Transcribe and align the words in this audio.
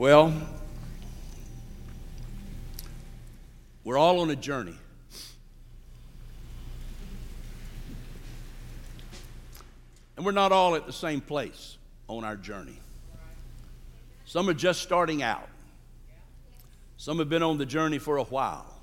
Well, 0.00 0.32
we're 3.84 3.98
all 3.98 4.20
on 4.20 4.30
a 4.30 4.34
journey. 4.34 4.78
And 10.16 10.24
we're 10.24 10.32
not 10.32 10.52
all 10.52 10.74
at 10.74 10.86
the 10.86 10.92
same 10.94 11.20
place 11.20 11.76
on 12.08 12.24
our 12.24 12.36
journey. 12.36 12.78
Some 14.24 14.48
are 14.48 14.54
just 14.54 14.80
starting 14.80 15.22
out, 15.22 15.50
some 16.96 17.18
have 17.18 17.28
been 17.28 17.42
on 17.42 17.58
the 17.58 17.66
journey 17.66 17.98
for 17.98 18.16
a 18.16 18.24
while. 18.24 18.74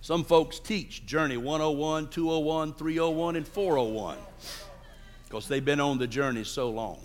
Some 0.00 0.24
folks 0.24 0.58
teach 0.58 1.04
Journey 1.04 1.36
101, 1.36 2.08
201, 2.08 2.72
301, 2.72 3.36
and 3.36 3.46
401 3.46 4.16
because 5.24 5.48
they've 5.48 5.62
been 5.62 5.80
on 5.80 5.98
the 5.98 6.06
journey 6.06 6.44
so 6.44 6.70
long. 6.70 6.98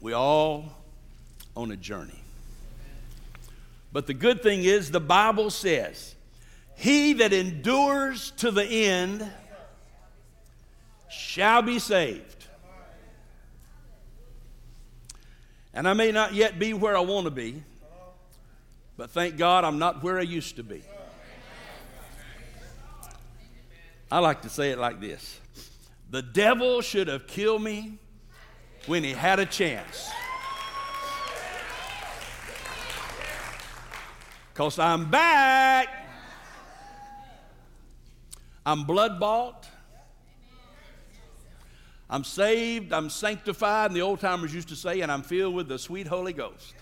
We 0.00 0.12
all 0.12 0.72
on 1.56 1.70
a 1.70 1.76
journey. 1.76 2.20
But 3.92 4.06
the 4.06 4.14
good 4.14 4.42
thing 4.42 4.62
is, 4.62 4.90
the 4.90 5.00
Bible 5.00 5.50
says, 5.50 6.14
He 6.76 7.14
that 7.14 7.32
endures 7.32 8.30
to 8.32 8.50
the 8.50 8.64
end 8.64 9.28
shall 11.08 11.62
be 11.62 11.78
saved. 11.78 12.46
And 15.74 15.88
I 15.88 15.94
may 15.94 16.12
not 16.12 16.34
yet 16.34 16.58
be 16.58 16.74
where 16.74 16.96
I 16.96 17.00
want 17.00 17.26
to 17.26 17.30
be, 17.30 17.62
but 18.96 19.10
thank 19.10 19.36
God 19.36 19.64
I'm 19.64 19.78
not 19.78 20.02
where 20.02 20.18
I 20.18 20.22
used 20.22 20.56
to 20.56 20.62
be. 20.62 20.82
I 24.10 24.20
like 24.20 24.42
to 24.42 24.48
say 24.48 24.70
it 24.70 24.78
like 24.78 25.00
this 25.00 25.38
The 26.10 26.22
devil 26.22 26.80
should 26.80 27.08
have 27.08 27.26
killed 27.26 27.62
me 27.62 27.98
when 28.88 29.04
he 29.04 29.12
had 29.12 29.38
a 29.38 29.46
chance. 29.46 30.10
Because 34.52 34.78
I'm 34.78 35.10
back. 35.10 35.88
I'm 38.64 38.84
blood 38.84 39.20
bought. 39.20 39.68
I'm 42.10 42.24
saved. 42.24 42.92
I'm 42.92 43.10
sanctified. 43.10 43.90
And 43.90 43.96
the 43.96 44.00
old 44.00 44.20
timers 44.20 44.54
used 44.54 44.70
to 44.70 44.76
say, 44.76 45.02
and 45.02 45.12
I'm 45.12 45.22
filled 45.22 45.54
with 45.54 45.68
the 45.68 45.78
sweet 45.78 46.06
Holy 46.06 46.32
Ghost. 46.32 46.74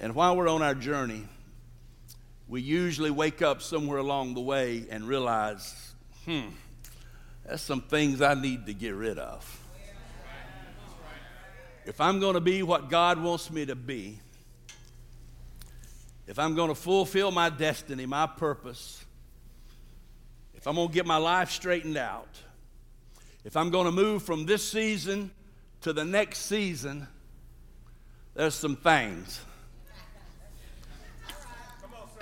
And 0.00 0.14
while 0.14 0.36
we're 0.36 0.48
on 0.48 0.62
our 0.62 0.74
journey, 0.74 1.28
we 2.52 2.60
usually 2.60 3.10
wake 3.10 3.40
up 3.40 3.62
somewhere 3.62 3.96
along 3.96 4.34
the 4.34 4.40
way 4.42 4.84
and 4.90 5.08
realize, 5.08 5.94
hmm, 6.26 6.48
there's 7.46 7.62
some 7.62 7.80
things 7.80 8.20
I 8.20 8.34
need 8.34 8.66
to 8.66 8.74
get 8.74 8.94
rid 8.94 9.18
of. 9.18 9.58
If 11.86 11.98
I'm 11.98 12.20
going 12.20 12.34
to 12.34 12.42
be 12.42 12.62
what 12.62 12.90
God 12.90 13.18
wants 13.22 13.50
me 13.50 13.64
to 13.64 13.74
be, 13.74 14.20
if 16.26 16.38
I'm 16.38 16.54
going 16.54 16.68
to 16.68 16.74
fulfill 16.74 17.30
my 17.30 17.48
destiny, 17.48 18.04
my 18.04 18.26
purpose, 18.26 19.02
if 20.54 20.66
I'm 20.66 20.74
going 20.74 20.88
to 20.88 20.94
get 20.94 21.06
my 21.06 21.16
life 21.16 21.50
straightened 21.50 21.96
out, 21.96 22.38
if 23.44 23.56
I'm 23.56 23.70
going 23.70 23.86
to 23.86 23.92
move 23.92 24.24
from 24.24 24.44
this 24.44 24.62
season 24.62 25.30
to 25.80 25.94
the 25.94 26.04
next 26.04 26.40
season, 26.40 27.08
there's 28.34 28.54
some 28.54 28.76
things 28.76 29.40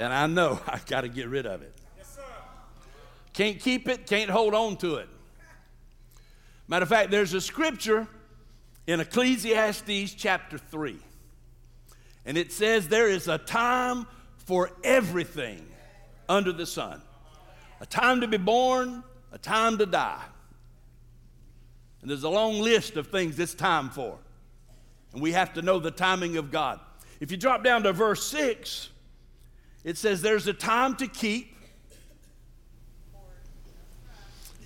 and 0.01 0.13
I 0.13 0.27
know 0.27 0.61
I've 0.67 0.87
got 0.87 1.03
to 1.03 1.09
get 1.09 1.29
rid 1.29 1.47
of 1.47 1.63
it. 1.63 1.75
Yes, 1.97 2.19
can't 3.33 3.61
keep 3.61 3.89
it, 3.89 4.07
can't 4.07 4.31
hold 4.31 4.55
on 4.55 4.77
to 4.79 4.97
it. 4.97 5.09
Matter 6.67 6.85
of 6.85 6.89
fact, 6.89 7.11
there's 7.11 7.35
a 7.35 7.41
scripture 7.41 8.07
in 8.87 9.01
Ecclesiastes 9.01 10.15
chapter 10.15 10.59
3. 10.59 10.99
And 12.25 12.37
it 12.37 12.53
says 12.53 12.89
there 12.89 13.09
is 13.09 13.29
a 13.29 13.39
time 13.39 14.07
for 14.37 14.71
everything 14.85 15.67
under 16.29 16.53
the 16.53 16.67
sun 16.67 17.03
a 17.81 17.87
time 17.87 18.21
to 18.21 18.29
be 18.29 18.37
born, 18.37 19.03
a 19.33 19.39
time 19.39 19.79
to 19.79 19.87
die. 19.87 20.23
And 22.03 22.11
there's 22.11 22.25
a 22.25 22.29
long 22.29 22.61
list 22.61 22.97
of 22.97 23.07
things 23.07 23.39
it's 23.39 23.55
time 23.55 23.89
for. 23.89 24.19
And 25.15 25.23
we 25.23 25.33
have 25.33 25.55
to 25.55 25.63
know 25.63 25.79
the 25.79 25.91
timing 25.91 26.37
of 26.37 26.51
God. 26.51 26.79
If 27.21 27.31
you 27.31 27.39
drop 27.39 27.65
down 27.65 27.83
to 27.85 27.93
verse 27.93 28.27
6, 28.29 28.91
it 29.85 29.97
says 29.97 30.23
there's 30.23 30.47
a 30.47 30.53
time 30.53 30.97
to 30.97 31.07
keep. 31.07 31.57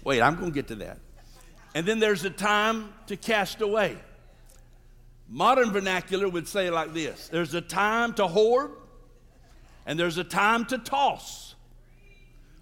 Wait, 0.03 0.21
I'm 0.21 0.35
going 0.37 0.51
to 0.51 0.55
get 0.55 0.69
to 0.69 0.75
that. 0.77 0.99
And 1.75 1.87
then 1.87 1.99
there's 1.99 2.25
a 2.25 2.31
time 2.31 2.93
to 3.07 3.17
cast 3.17 3.61
away. 3.61 3.99
Modern 5.29 5.73
vernacular 5.73 6.29
would 6.29 6.47
say 6.47 6.71
like 6.71 6.93
this 6.93 7.29
there's 7.29 7.55
a 7.55 7.61
time 7.61 8.13
to 8.15 8.27
hoard, 8.27 8.73
and 9.87 9.99
there's 9.99 10.19
a 10.19 10.25
time 10.25 10.65
to 10.67 10.79
toss. 10.79 11.55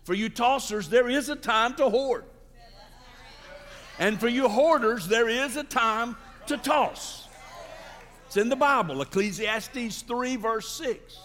For 0.04 0.14
you 0.14 0.28
tossers, 0.28 0.88
there 0.88 1.08
is 1.08 1.28
a 1.28 1.36
time 1.36 1.74
to 1.74 1.88
hoard. 1.88 2.24
And 3.98 4.18
for 4.18 4.28
you 4.28 4.48
hoarders, 4.48 5.06
there 5.06 5.28
is 5.28 5.56
a 5.56 5.62
time 5.62 6.16
to 6.46 6.56
toss. 6.56 7.28
It's 8.26 8.36
in 8.36 8.48
the 8.48 8.56
Bible, 8.56 9.02
Ecclesiastes 9.02 10.02
3, 10.02 10.36
verse 10.36 10.68
6. 10.70 11.18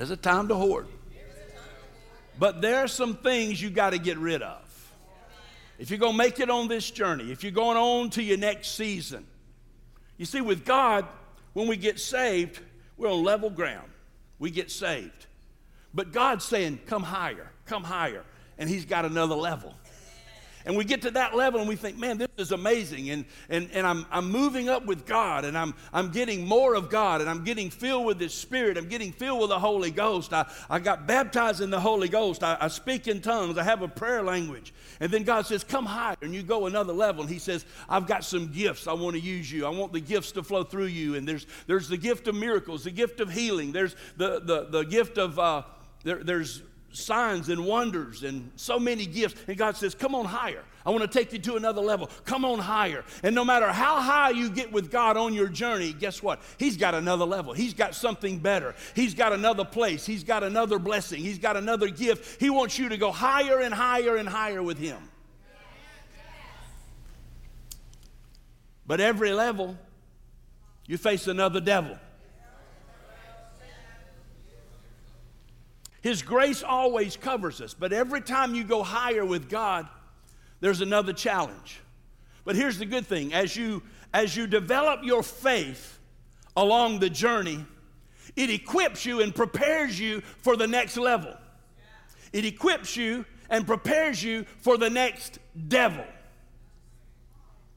There's 0.00 0.10
a 0.10 0.16
time 0.16 0.48
to 0.48 0.54
hoard. 0.54 0.86
But 2.38 2.62
there 2.62 2.78
are 2.78 2.88
some 2.88 3.16
things 3.16 3.60
you 3.60 3.68
got 3.68 3.90
to 3.90 3.98
get 3.98 4.16
rid 4.16 4.40
of. 4.40 4.62
If 5.78 5.90
you're 5.90 5.98
going 5.98 6.12
to 6.12 6.16
make 6.16 6.40
it 6.40 6.48
on 6.48 6.68
this 6.68 6.90
journey, 6.90 7.30
if 7.30 7.42
you're 7.42 7.52
going 7.52 7.76
on 7.76 8.08
to 8.12 8.22
your 8.22 8.38
next 8.38 8.76
season, 8.76 9.26
you 10.16 10.24
see, 10.24 10.40
with 10.40 10.64
God, 10.64 11.06
when 11.52 11.66
we 11.66 11.76
get 11.76 12.00
saved, 12.00 12.60
we're 12.96 13.10
on 13.10 13.22
level 13.22 13.50
ground. 13.50 13.90
We 14.38 14.50
get 14.50 14.70
saved. 14.70 15.26
But 15.92 16.12
God's 16.12 16.46
saying, 16.46 16.80
come 16.86 17.02
higher, 17.02 17.50
come 17.66 17.84
higher. 17.84 18.24
And 18.56 18.70
He's 18.70 18.86
got 18.86 19.04
another 19.04 19.34
level. 19.34 19.74
And 20.66 20.76
we 20.76 20.84
get 20.84 21.02
to 21.02 21.10
that 21.12 21.34
level 21.34 21.60
and 21.60 21.68
we 21.68 21.76
think, 21.76 21.96
man, 21.96 22.18
this 22.18 22.28
is 22.36 22.52
amazing. 22.52 23.08
And, 23.10 23.24
and, 23.48 23.70
and 23.72 23.86
I'm, 23.86 24.04
I'm 24.10 24.30
moving 24.30 24.68
up 24.68 24.84
with 24.84 25.06
God 25.06 25.44
and 25.44 25.56
I'm, 25.56 25.74
I'm 25.92 26.10
getting 26.10 26.46
more 26.46 26.74
of 26.74 26.90
God 26.90 27.22
and 27.22 27.30
I'm 27.30 27.44
getting 27.44 27.70
filled 27.70 28.04
with 28.04 28.20
His 28.20 28.34
Spirit. 28.34 28.76
I'm 28.76 28.88
getting 28.88 29.12
filled 29.12 29.40
with 29.40 29.48
the 29.48 29.58
Holy 29.58 29.90
Ghost. 29.90 30.34
I, 30.34 30.46
I 30.68 30.78
got 30.78 31.06
baptized 31.06 31.62
in 31.62 31.70
the 31.70 31.80
Holy 31.80 32.08
Ghost. 32.08 32.42
I, 32.42 32.58
I 32.60 32.68
speak 32.68 33.08
in 33.08 33.22
tongues. 33.22 33.56
I 33.56 33.62
have 33.62 33.80
a 33.80 33.88
prayer 33.88 34.22
language. 34.22 34.74
And 35.00 35.10
then 35.10 35.22
God 35.22 35.46
says, 35.46 35.64
come 35.64 35.86
higher. 35.86 36.16
And 36.20 36.34
you 36.34 36.42
go 36.42 36.66
another 36.66 36.92
level. 36.92 37.22
And 37.22 37.30
He 37.30 37.38
says, 37.38 37.64
I've 37.88 38.06
got 38.06 38.22
some 38.22 38.52
gifts. 38.52 38.86
I 38.86 38.92
want 38.92 39.16
to 39.16 39.20
use 39.20 39.50
you. 39.50 39.64
I 39.64 39.70
want 39.70 39.94
the 39.94 40.00
gifts 40.00 40.32
to 40.32 40.42
flow 40.42 40.62
through 40.62 40.86
you. 40.86 41.14
And 41.14 41.26
there's, 41.26 41.46
there's 41.66 41.88
the 41.88 41.96
gift 41.96 42.28
of 42.28 42.34
miracles, 42.34 42.84
the 42.84 42.90
gift 42.90 43.20
of 43.20 43.32
healing. 43.32 43.72
There's 43.72 43.96
the, 44.18 44.40
the, 44.40 44.66
the 44.70 44.82
gift 44.82 45.16
of, 45.16 45.38
uh, 45.38 45.62
there, 46.04 46.22
there's 46.22 46.62
signs 46.92 47.48
and 47.48 47.64
wonders 47.64 48.22
and 48.22 48.50
so 48.56 48.78
many 48.78 49.06
gifts. 49.06 49.40
And 49.46 49.56
God 49.56 49.76
says, 49.76 49.94
Come 49.94 50.14
on 50.14 50.24
higher. 50.24 50.64
I 50.84 50.90
want 50.90 51.02
to 51.02 51.08
take 51.08 51.32
you 51.32 51.38
to 51.40 51.56
another 51.56 51.80
level. 51.80 52.08
Come 52.24 52.44
on 52.44 52.58
higher. 52.58 53.04
And 53.22 53.34
no 53.34 53.44
matter 53.44 53.70
how 53.70 54.00
high 54.00 54.30
you 54.30 54.48
get 54.48 54.72
with 54.72 54.90
God 54.90 55.16
on 55.16 55.34
your 55.34 55.48
journey, 55.48 55.92
guess 55.92 56.22
what? 56.22 56.40
He's 56.58 56.76
got 56.76 56.94
another 56.94 57.26
level. 57.26 57.52
He's 57.52 57.74
got 57.74 57.94
something 57.94 58.38
better. 58.38 58.74
He's 58.94 59.14
got 59.14 59.32
another 59.32 59.64
place. 59.64 60.06
He's 60.06 60.24
got 60.24 60.42
another 60.42 60.78
blessing. 60.78 61.20
He's 61.20 61.38
got 61.38 61.56
another 61.56 61.88
gift. 61.88 62.40
He 62.40 62.48
wants 62.48 62.78
you 62.78 62.88
to 62.88 62.96
go 62.96 63.12
higher 63.12 63.60
and 63.60 63.74
higher 63.74 64.16
and 64.16 64.28
higher 64.28 64.62
with 64.62 64.78
Him. 64.78 64.98
But 68.86 69.00
every 69.00 69.32
level, 69.32 69.76
you 70.86 70.96
face 70.96 71.28
another 71.28 71.60
devil. 71.60 71.98
His 76.00 76.22
grace 76.22 76.62
always 76.62 77.16
covers 77.16 77.60
us, 77.60 77.74
but 77.74 77.92
every 77.92 78.22
time 78.22 78.54
you 78.54 78.64
go 78.64 78.82
higher 78.82 79.24
with 79.24 79.48
God, 79.48 79.86
there's 80.60 80.80
another 80.80 81.12
challenge. 81.12 81.80
But 82.44 82.56
here's 82.56 82.78
the 82.78 82.86
good 82.86 83.06
thing 83.06 83.34
as 83.34 83.54
you 83.54 83.82
as 84.12 84.36
you 84.36 84.46
develop 84.46 85.00
your 85.04 85.22
faith 85.22 85.98
along 86.56 86.98
the 86.98 87.10
journey, 87.10 87.64
it 88.34 88.50
equips 88.50 89.06
you 89.06 89.20
and 89.20 89.34
prepares 89.34 89.98
you 90.00 90.20
for 90.38 90.56
the 90.56 90.66
next 90.66 90.96
level. 90.96 91.36
It 92.32 92.44
equips 92.44 92.96
you 92.96 93.24
and 93.48 93.66
prepares 93.66 94.22
you 94.22 94.46
for 94.58 94.76
the 94.76 94.90
next 94.90 95.38
devil. 95.68 96.04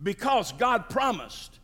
Because 0.02 0.52
God 0.54 0.90
promised 0.90 1.60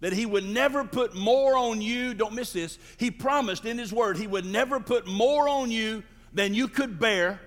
that 0.00 0.12
He 0.12 0.26
would 0.26 0.44
never 0.44 0.84
put 0.84 1.14
more 1.14 1.56
on 1.56 1.80
you. 1.80 2.14
Don't 2.14 2.34
miss 2.34 2.52
this. 2.52 2.78
He 2.96 3.10
promised 3.10 3.64
in 3.64 3.78
His 3.78 3.92
Word 3.92 4.16
He 4.16 4.26
would 4.26 4.46
never 4.46 4.80
put 4.80 5.06
more 5.06 5.48
on 5.48 5.70
you 5.70 6.02
than 6.32 6.54
you 6.54 6.68
could 6.68 6.98
bear 6.98 7.40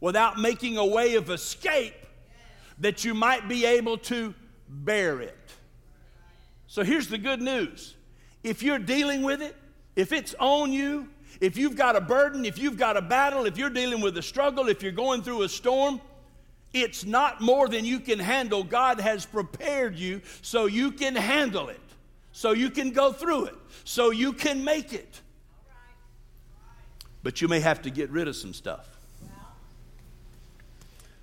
without 0.00 0.38
making 0.38 0.78
a 0.78 0.86
way 0.86 1.14
of 1.14 1.30
escape 1.30 1.94
that 2.78 3.04
you 3.04 3.14
might 3.14 3.48
be 3.48 3.66
able 3.66 3.98
to 3.98 4.34
bear 4.68 5.20
it. 5.20 5.36
So 6.66 6.82
here's 6.82 7.08
the 7.08 7.18
good 7.18 7.42
news 7.42 7.94
if 8.42 8.62
you're 8.62 8.78
dealing 8.78 9.22
with 9.22 9.42
it, 9.42 9.54
if 9.96 10.12
it's 10.12 10.34
on 10.38 10.72
you, 10.72 11.08
if 11.40 11.56
you've 11.56 11.76
got 11.76 11.96
a 11.96 12.00
burden, 12.00 12.44
if 12.44 12.58
you've 12.58 12.78
got 12.78 12.96
a 12.96 13.02
battle, 13.02 13.44
if 13.44 13.58
you're 13.58 13.70
dealing 13.70 14.00
with 14.00 14.16
a 14.16 14.22
struggle, 14.22 14.68
if 14.68 14.82
you're 14.82 14.92
going 14.92 15.22
through 15.22 15.42
a 15.42 15.48
storm, 15.48 16.00
it's 16.72 17.04
not 17.04 17.40
more 17.40 17.68
than 17.68 17.84
you 17.84 18.00
can 18.00 18.18
handle. 18.18 18.62
God 18.62 19.00
has 19.00 19.26
prepared 19.26 19.96
you 19.96 20.22
so 20.42 20.66
you 20.66 20.92
can 20.92 21.16
handle 21.16 21.68
it, 21.68 21.80
so 22.32 22.52
you 22.52 22.70
can 22.70 22.90
go 22.90 23.12
through 23.12 23.46
it, 23.46 23.56
so 23.84 24.10
you 24.10 24.32
can 24.32 24.64
make 24.64 24.92
it. 24.92 25.20
But 27.22 27.40
you 27.40 27.48
may 27.48 27.60
have 27.60 27.82
to 27.82 27.90
get 27.90 28.10
rid 28.10 28.28
of 28.28 28.36
some 28.36 28.54
stuff. 28.54 28.88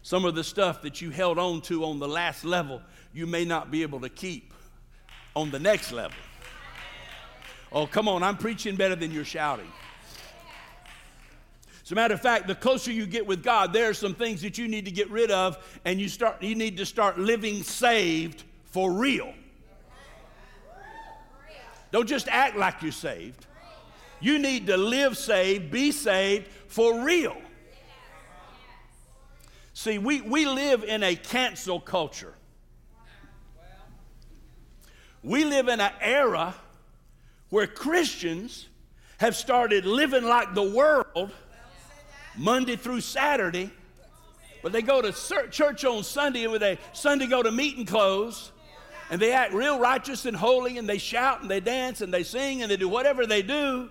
Some 0.03 0.25
of 0.25 0.35
the 0.35 0.44
stuff 0.44 0.83
that 0.83 1.01
you 1.01 1.09
held 1.09 1.38
on 1.38 1.61
to 1.63 1.83
on 1.83 1.99
the 1.99 2.07
last 2.07 2.45
level, 2.45 2.81
you 3.13 3.27
may 3.27 3.44
not 3.44 3.71
be 3.71 3.81
able 3.81 3.99
to 4.01 4.09
keep 4.09 4.53
on 5.35 5.51
the 5.51 5.59
next 5.59 5.91
level. 5.91 6.17
Oh, 7.71 7.88
come 7.88 8.07
on, 8.07 8.23
I'm 8.23 8.38
preaching 8.38 8.75
better 8.75 8.95
than 8.95 9.11
you're 9.11 9.25
shouting. 9.25 9.69
As 11.87 11.93
a 11.93 11.95
matter 11.95 12.15
of 12.15 12.21
fact, 12.21 12.47
the 12.47 12.55
closer 12.55 12.91
you 12.91 13.05
get 13.05 13.25
with 13.25 13.41
God, 13.41 13.71
there 13.71 13.89
are 13.89 13.93
some 13.93 14.13
things 14.13 14.41
that 14.41 14.57
you 14.57 14.67
need 14.67 14.83
to 14.83 14.91
get 14.91 15.09
rid 15.09 15.31
of, 15.31 15.57
and 15.85 16.01
you 16.01 16.09
start 16.09 16.43
you 16.43 16.53
need 16.53 16.75
to 16.75 16.85
start 16.85 17.17
living 17.17 17.63
saved 17.63 18.43
for 18.65 18.91
real. 18.91 19.33
Don't 21.93 22.05
just 22.05 22.27
act 22.27 22.57
like 22.57 22.81
you're 22.81 22.91
saved. 22.91 23.45
You 24.19 24.37
need 24.37 24.67
to 24.67 24.75
live 24.75 25.17
saved, 25.17 25.71
be 25.71 25.93
saved 25.93 26.49
for 26.67 27.05
real. 27.05 27.37
See, 29.71 29.97
we, 29.97 30.19
we 30.19 30.45
live 30.45 30.83
in 30.83 31.03
a 31.03 31.15
cancel 31.15 31.79
culture. 31.79 32.33
We 35.23 35.45
live 35.45 35.69
in 35.69 35.79
an 35.79 35.93
era 36.01 36.53
where 37.47 37.65
Christians 37.65 38.67
have 39.19 39.37
started 39.37 39.85
living 39.85 40.25
like 40.25 40.53
the 40.53 40.69
world 40.69 41.31
Monday 42.37 42.75
through 42.75 43.01
Saturday, 43.01 43.71
but 44.61 44.71
they 44.71 44.81
go 44.81 45.01
to 45.01 45.11
church 45.49 45.83
on 45.85 46.03
Sunday 46.03 46.43
and 46.43 46.51
with 46.51 46.63
a 46.63 46.77
Sunday 46.93 47.27
go 47.27 47.41
to 47.41 47.51
meeting 47.51 47.85
clothes, 47.85 48.51
and 49.09 49.21
they 49.21 49.31
act 49.31 49.53
real 49.53 49.79
righteous 49.79 50.25
and 50.25 50.35
holy, 50.35 50.77
and 50.77 50.87
they 50.87 50.97
shout 50.97 51.41
and 51.41 51.49
they 51.49 51.59
dance 51.59 52.01
and 52.01 52.13
they 52.13 52.23
sing 52.23 52.61
and 52.61 52.71
they 52.71 52.77
do 52.77 52.89
whatever 52.89 53.25
they 53.25 53.41
do. 53.41 53.89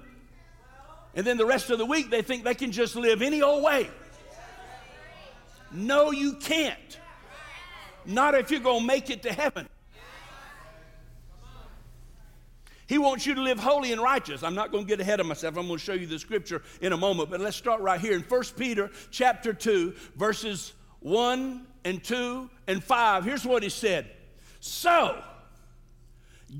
And 1.14 1.26
then 1.26 1.38
the 1.38 1.46
rest 1.46 1.70
of 1.70 1.78
the 1.78 1.86
week 1.86 2.10
they 2.10 2.22
think 2.22 2.44
they 2.44 2.54
can 2.54 2.72
just 2.72 2.94
live 2.94 3.22
any 3.22 3.42
old 3.42 3.62
way. 3.62 3.88
No, 5.72 6.10
you 6.10 6.34
can't. 6.34 6.98
Not 8.04 8.34
if 8.34 8.50
you're 8.50 8.60
going 8.60 8.80
to 8.80 8.86
make 8.86 9.10
it 9.10 9.22
to 9.24 9.32
heaven. 9.32 9.68
He 12.86 12.98
wants 12.98 13.26
you 13.26 13.34
to 13.34 13.40
live 13.40 13.58
holy 13.58 13.92
and 13.92 14.00
righteous. 14.00 14.42
I'm 14.42 14.54
not 14.54 14.70
going 14.70 14.84
to 14.84 14.88
get 14.88 15.00
ahead 15.00 15.20
of 15.20 15.26
myself. 15.26 15.56
I'm 15.56 15.66
going 15.66 15.78
to 15.78 15.84
show 15.84 15.92
you 15.92 16.06
the 16.06 16.18
scripture 16.18 16.62
in 16.80 16.92
a 16.92 16.96
moment, 16.96 17.30
but 17.30 17.40
let's 17.40 17.56
start 17.56 17.80
right 17.80 18.00
here 18.00 18.14
in 18.14 18.22
1 18.22 18.42
Peter 18.56 18.90
chapter 19.10 19.52
2, 19.52 19.94
verses 20.16 20.72
1 21.00 21.66
and 21.84 22.02
2 22.02 22.50
and 22.66 22.82
5. 22.82 23.24
Here's 23.24 23.44
what 23.44 23.62
he 23.62 23.68
said. 23.68 24.10
So, 24.60 25.22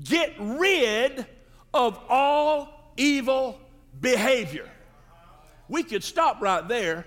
get 0.05 0.33
rid 0.39 1.25
of 1.73 1.99
all 2.07 2.93
evil 2.97 3.59
behavior. 3.99 4.69
We 5.69 5.83
could 5.83 6.03
stop 6.03 6.41
right 6.41 6.65
there, 6.67 7.05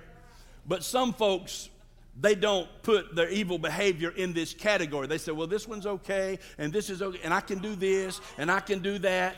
but 0.66 0.84
some 0.84 1.14
folks 1.14 1.69
they 2.20 2.34
don't 2.34 2.68
put 2.82 3.14
their 3.14 3.30
evil 3.30 3.58
behavior 3.58 4.10
in 4.10 4.32
this 4.32 4.52
category. 4.52 5.06
They 5.06 5.18
say, 5.18 5.32
well, 5.32 5.46
this 5.46 5.66
one's 5.66 5.86
okay, 5.86 6.38
and 6.58 6.72
this 6.72 6.90
is 6.90 7.00
okay, 7.00 7.20
and 7.24 7.32
I 7.32 7.40
can 7.40 7.58
do 7.58 7.74
this, 7.74 8.20
and 8.36 8.50
I 8.50 8.60
can 8.60 8.80
do 8.80 8.98
that. 8.98 9.36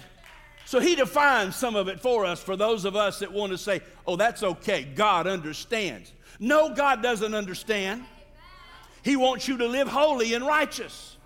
So 0.65 0.81
he 0.81 0.95
defines 0.95 1.57
some 1.57 1.77
of 1.77 1.89
it 1.89 2.01
for 2.01 2.25
us, 2.25 2.43
for 2.43 2.57
those 2.57 2.85
of 2.85 2.97
us 2.97 3.21
that 3.21 3.33
want 3.33 3.53
to 3.53 3.59
say, 3.59 3.81
oh, 4.07 4.17
that's 4.17 4.43
okay, 4.43 4.83
God 4.83 5.27
understands. 5.27 6.13
No, 6.39 6.75
God 6.75 7.03
doesn't 7.03 7.35
understand. 7.35 8.05
He 9.03 9.17
wants 9.17 9.49
you 9.49 9.59
to 9.59 9.67
live 9.67 9.89
holy 9.89 10.35
and 10.35 10.47
righteous. 10.47 11.17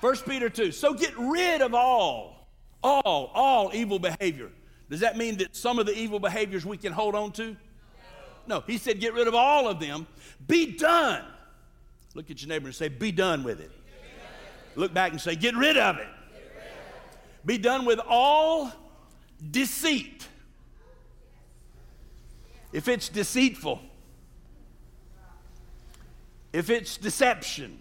1 0.00 0.16
Peter 0.28 0.48
2. 0.48 0.72
So 0.72 0.94
get 0.94 1.16
rid 1.18 1.62
of 1.62 1.74
all, 1.74 2.48
all, 2.82 3.30
all 3.34 3.70
evil 3.74 3.98
behavior. 3.98 4.50
Does 4.90 5.00
that 5.00 5.16
mean 5.16 5.38
that 5.38 5.54
some 5.56 5.78
of 5.78 5.86
the 5.86 5.96
evil 5.96 6.18
behaviors 6.18 6.66
we 6.66 6.76
can 6.76 6.92
hold 6.92 7.14
on 7.14 7.32
to? 7.32 7.56
No, 8.46 8.62
he 8.66 8.78
said, 8.78 9.00
get 9.00 9.14
rid 9.14 9.28
of 9.28 9.34
all 9.34 9.68
of 9.68 9.80
them. 9.80 10.06
Be 10.46 10.76
done. 10.76 11.24
Look 12.14 12.30
at 12.30 12.42
your 12.42 12.48
neighbor 12.48 12.66
and 12.66 12.74
say, 12.74 12.88
be 12.88 13.12
done 13.12 13.44
with 13.44 13.60
it. 13.60 13.70
Look 14.74 14.92
back 14.94 15.12
and 15.12 15.20
say, 15.20 15.36
get 15.36 15.54
rid 15.54 15.76
of 15.76 15.98
it. 15.98 16.08
Be 17.44 17.58
done 17.58 17.84
with 17.84 18.00
all 18.06 18.72
deceit. 19.50 20.26
If 22.72 22.88
it's 22.88 23.08
deceitful, 23.08 23.80
if 26.52 26.70
it's 26.70 26.96
deception, 26.96 27.78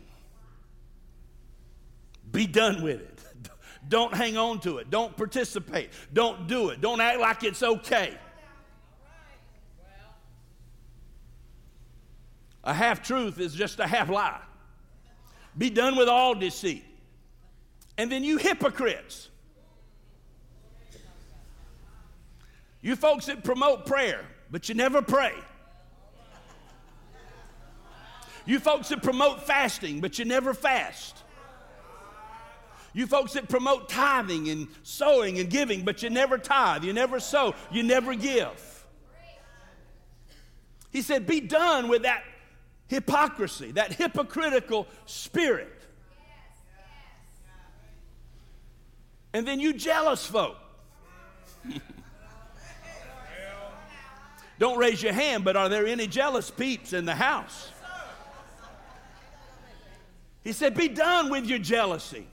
be 2.32 2.48
done 2.48 2.82
with 2.82 3.02
it. 3.02 3.50
Don't 3.90 4.14
hang 4.14 4.38
on 4.38 4.60
to 4.62 4.78
it. 4.78 4.90
Don't 4.90 5.16
participate. 5.16 5.92
Don't 6.14 6.48
do 6.48 6.70
it. 6.70 6.82
Don't 6.82 7.02
act 7.02 7.20
like 7.20 7.44
it's 7.44 7.64
okay. 7.64 8.18
A 12.64 12.74
half 12.74 13.02
truth 13.02 13.40
is 13.40 13.54
just 13.54 13.80
a 13.80 13.88
half 13.88 14.10
lie. 14.10 14.40
Be 15.58 15.70
done 15.70 15.96
with 15.96 16.08
all 16.08 16.36
deceit. 16.36 16.84
And 17.98 18.12
then 18.12 18.24
you 18.24 18.38
hypocrites. 18.38 19.30
You 22.82 22.96
folks 22.96 23.28
that 23.28 23.44
promote 23.44 23.86
prayer, 23.86 24.26
but 24.50 24.70
you 24.70 24.76
never 24.76 25.02
pray. 25.02 25.34
You 28.46 28.60
folks 28.60 28.90
that 28.90 29.04
promote 29.04 29.44
fasting, 29.44 30.02
but 30.02 30.18
you 30.18 30.26
never 30.26 30.54
fast. 30.54 31.24
You 32.94 33.08
folks 33.08 33.34
that 33.34 33.48
promote 33.48 33.88
tithing 33.88 34.50
and 34.50 34.68
sowing 34.84 35.40
and 35.40 35.50
giving, 35.50 35.84
but 35.84 36.04
you 36.04 36.10
never 36.10 36.38
tithe, 36.38 36.84
you 36.84 36.92
never 36.92 37.20
sow, 37.20 37.56
you 37.72 37.84
never 37.84 38.16
give. 38.16 38.86
He 40.92 41.02
said, 41.02 41.26
Be 41.26 41.40
done 41.40 41.88
with 41.88 42.04
that 42.04 42.24
hypocrisy, 42.92 43.72
that 43.72 43.94
hypocritical 43.94 44.86
spirit. 45.06 45.72
And 49.34 49.48
then 49.48 49.62
you 49.62 49.72
jealous 49.72 50.26
folk. 50.26 50.58
Don't 54.60 54.78
raise 54.78 55.02
your 55.02 55.14
hand, 55.14 55.46
but 55.46 55.56
are 55.56 55.70
there 55.70 55.88
any 55.88 56.06
jealous 56.06 56.52
peeps 56.52 56.92
in 56.92 57.06
the 57.06 57.16
house? 57.16 57.70
He 60.44 60.52
said, 60.52 60.76
Be 60.76 60.90
done 60.90 61.30
with 61.30 61.46
your 61.46 61.60
jealousy. 61.60 62.28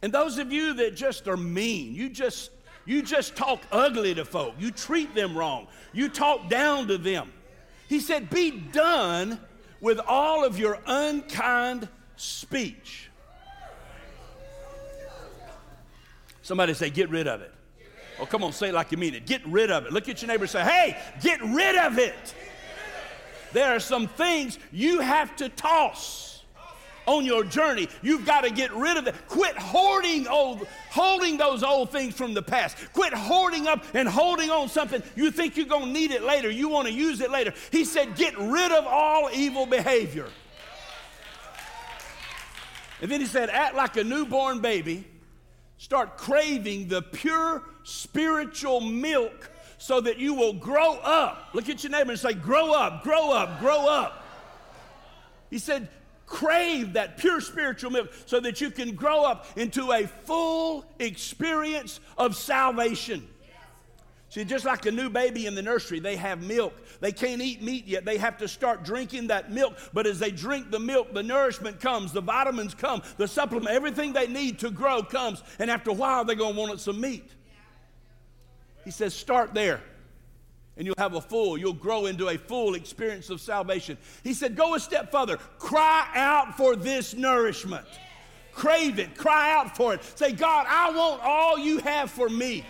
And 0.00 0.12
those 0.12 0.38
of 0.38 0.52
you 0.52 0.74
that 0.74 0.94
just 0.94 1.26
are 1.26 1.36
mean, 1.36 1.92
you 1.92 2.08
just 2.08 2.52
you 2.84 3.02
just 3.02 3.34
talk 3.34 3.62
ugly 3.72 4.14
to 4.14 4.24
folk. 4.24 4.54
You 4.60 4.70
treat 4.70 5.12
them 5.12 5.36
wrong. 5.36 5.66
You 5.92 6.08
talk 6.08 6.48
down 6.48 6.86
to 6.86 6.98
them. 6.98 7.32
He 7.88 8.00
said, 8.00 8.30
Be 8.30 8.50
done 8.50 9.40
with 9.80 10.00
all 10.00 10.44
of 10.44 10.58
your 10.58 10.78
unkind 10.86 11.88
speech. 12.16 13.10
Somebody 16.42 16.74
say, 16.74 16.90
Get 16.90 17.10
rid 17.10 17.28
of 17.28 17.40
it. 17.40 17.52
Oh, 18.18 18.26
come 18.26 18.44
on, 18.44 18.52
say 18.52 18.68
it 18.68 18.74
like 18.74 18.92
you 18.92 18.98
mean 18.98 19.14
it. 19.14 19.26
Get 19.26 19.46
rid 19.46 19.70
of 19.70 19.86
it. 19.86 19.92
Look 19.92 20.08
at 20.08 20.22
your 20.22 20.28
neighbor 20.28 20.46
say, 20.46 20.62
Hey, 20.62 20.96
get 21.22 21.40
rid 21.42 21.76
of 21.76 21.98
it. 21.98 22.34
There 23.52 23.74
are 23.74 23.80
some 23.80 24.06
things 24.06 24.58
you 24.72 25.00
have 25.00 25.36
to 25.36 25.48
toss 25.48 26.35
on 27.06 27.24
your 27.24 27.44
journey. 27.44 27.88
You've 28.02 28.26
got 28.26 28.42
to 28.42 28.50
get 28.50 28.72
rid 28.72 28.96
of 28.96 29.06
it. 29.06 29.14
Quit 29.28 29.56
hoarding 29.56 30.26
old, 30.26 30.66
holding 30.90 31.36
those 31.36 31.62
old 31.62 31.90
things 31.90 32.14
from 32.14 32.34
the 32.34 32.42
past. 32.42 32.76
Quit 32.92 33.14
hoarding 33.14 33.66
up 33.66 33.84
and 33.94 34.08
holding 34.08 34.50
on 34.50 34.68
something. 34.68 35.02
You 35.14 35.30
think 35.30 35.56
you're 35.56 35.66
going 35.66 35.86
to 35.86 35.92
need 35.92 36.10
it 36.10 36.22
later. 36.22 36.50
You 36.50 36.68
want 36.68 36.88
to 36.88 36.92
use 36.92 37.20
it 37.20 37.30
later. 37.30 37.54
He 37.70 37.84
said, 37.84 38.16
get 38.16 38.36
rid 38.38 38.72
of 38.72 38.86
all 38.86 39.30
evil 39.32 39.66
behavior. 39.66 40.28
And 43.00 43.10
then 43.10 43.20
he 43.20 43.26
said, 43.26 43.50
act 43.50 43.74
like 43.74 43.96
a 43.96 44.04
newborn 44.04 44.60
baby. 44.60 45.04
Start 45.78 46.16
craving 46.16 46.88
the 46.88 47.02
pure 47.02 47.62
spiritual 47.84 48.80
milk 48.80 49.50
so 49.78 50.00
that 50.00 50.18
you 50.18 50.34
will 50.34 50.54
grow 50.54 50.94
up. 50.94 51.50
Look 51.52 51.68
at 51.68 51.84
your 51.84 51.92
neighbor 51.92 52.10
and 52.12 52.18
say, 52.18 52.32
grow 52.32 52.72
up, 52.72 53.02
grow 53.02 53.30
up, 53.30 53.60
grow 53.60 53.86
up. 53.86 54.24
He 55.50 55.58
said, 55.58 55.88
crave 56.26 56.94
that 56.94 57.16
pure 57.16 57.40
spiritual 57.40 57.90
milk 57.90 58.10
so 58.26 58.40
that 58.40 58.60
you 58.60 58.70
can 58.70 58.94
grow 58.94 59.24
up 59.24 59.46
into 59.56 59.92
a 59.92 60.06
full 60.06 60.84
experience 60.98 62.00
of 62.18 62.36
salvation. 62.36 63.26
See, 64.28 64.44
just 64.44 64.64
like 64.64 64.84
a 64.86 64.90
new 64.90 65.08
baby 65.08 65.46
in 65.46 65.54
the 65.54 65.62
nursery, 65.62 66.00
they 66.00 66.16
have 66.16 66.42
milk. 66.42 66.74
They 67.00 67.12
can't 67.12 67.40
eat 67.40 67.62
meat 67.62 67.86
yet. 67.86 68.04
They 68.04 68.18
have 68.18 68.36
to 68.38 68.48
start 68.48 68.82
drinking 68.82 69.28
that 69.28 69.52
milk. 69.52 69.78
But 69.94 70.06
as 70.06 70.18
they 70.18 70.30
drink 70.30 70.70
the 70.70 70.80
milk, 70.80 71.14
the 71.14 71.22
nourishment 71.22 71.80
comes, 71.80 72.12
the 72.12 72.20
vitamins 72.20 72.74
come, 72.74 73.02
the 73.16 73.28
supplement, 73.28 73.74
everything 73.74 74.12
they 74.12 74.26
need 74.26 74.58
to 74.58 74.70
grow 74.70 75.02
comes. 75.02 75.42
And 75.58 75.70
after 75.70 75.90
a 75.90 75.94
while, 75.94 76.24
they're 76.24 76.36
going 76.36 76.54
to 76.54 76.60
want 76.60 76.80
some 76.80 77.00
meat. 77.00 77.30
He 78.84 78.90
says, 78.90 79.14
start 79.14 79.54
there. 79.54 79.80
And 80.76 80.86
you'll 80.86 80.94
have 80.98 81.14
a 81.14 81.20
full, 81.20 81.56
you'll 81.56 81.72
grow 81.72 82.06
into 82.06 82.28
a 82.28 82.36
full 82.36 82.74
experience 82.74 83.30
of 83.30 83.40
salvation. 83.40 83.96
He 84.22 84.34
said, 84.34 84.54
go 84.54 84.74
a 84.74 84.80
step 84.80 85.10
further. 85.10 85.38
Cry 85.58 86.06
out 86.14 86.56
for 86.56 86.76
this 86.76 87.14
nourishment. 87.14 87.86
Crave 88.52 88.98
it. 88.98 89.16
Cry 89.16 89.52
out 89.52 89.76
for 89.76 89.94
it. 89.94 90.04
Say, 90.18 90.32
God, 90.32 90.66
I 90.68 90.90
want 90.90 91.22
all 91.22 91.58
you 91.58 91.78
have 91.78 92.10
for 92.10 92.28
me. 92.28 92.64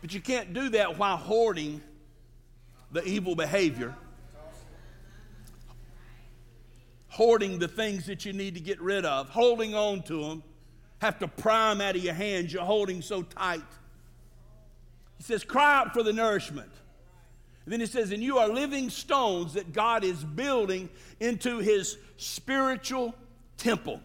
But 0.00 0.12
you 0.14 0.20
can't 0.20 0.52
do 0.52 0.68
that 0.70 0.98
while 0.98 1.16
hoarding 1.16 1.80
the 2.92 3.02
evil 3.04 3.34
behavior, 3.34 3.94
hoarding 7.08 7.58
the 7.58 7.68
things 7.68 8.06
that 8.06 8.24
you 8.24 8.32
need 8.32 8.54
to 8.54 8.60
get 8.60 8.80
rid 8.80 9.04
of, 9.04 9.28
holding 9.28 9.74
on 9.74 10.02
to 10.04 10.22
them, 10.22 10.42
have 11.00 11.18
to 11.18 11.28
pry 11.28 11.70
them 11.70 11.80
out 11.80 11.96
of 11.96 12.04
your 12.04 12.14
hands. 12.14 12.52
You're 12.52 12.64
holding 12.64 13.02
so 13.02 13.22
tight. 13.22 13.62
He 15.18 15.24
says, 15.24 15.44
Cry 15.44 15.80
out 15.80 15.92
for 15.92 16.02
the 16.02 16.12
nourishment. 16.12 16.70
And 17.64 17.72
then 17.72 17.80
he 17.80 17.86
says, 17.86 18.12
And 18.12 18.22
you 18.22 18.38
are 18.38 18.48
living 18.48 18.88
stones 18.88 19.54
that 19.54 19.72
God 19.74 20.02
is 20.02 20.24
building 20.24 20.88
into 21.20 21.58
his 21.58 21.98
spiritual 22.16 23.14
temple. 23.58 24.00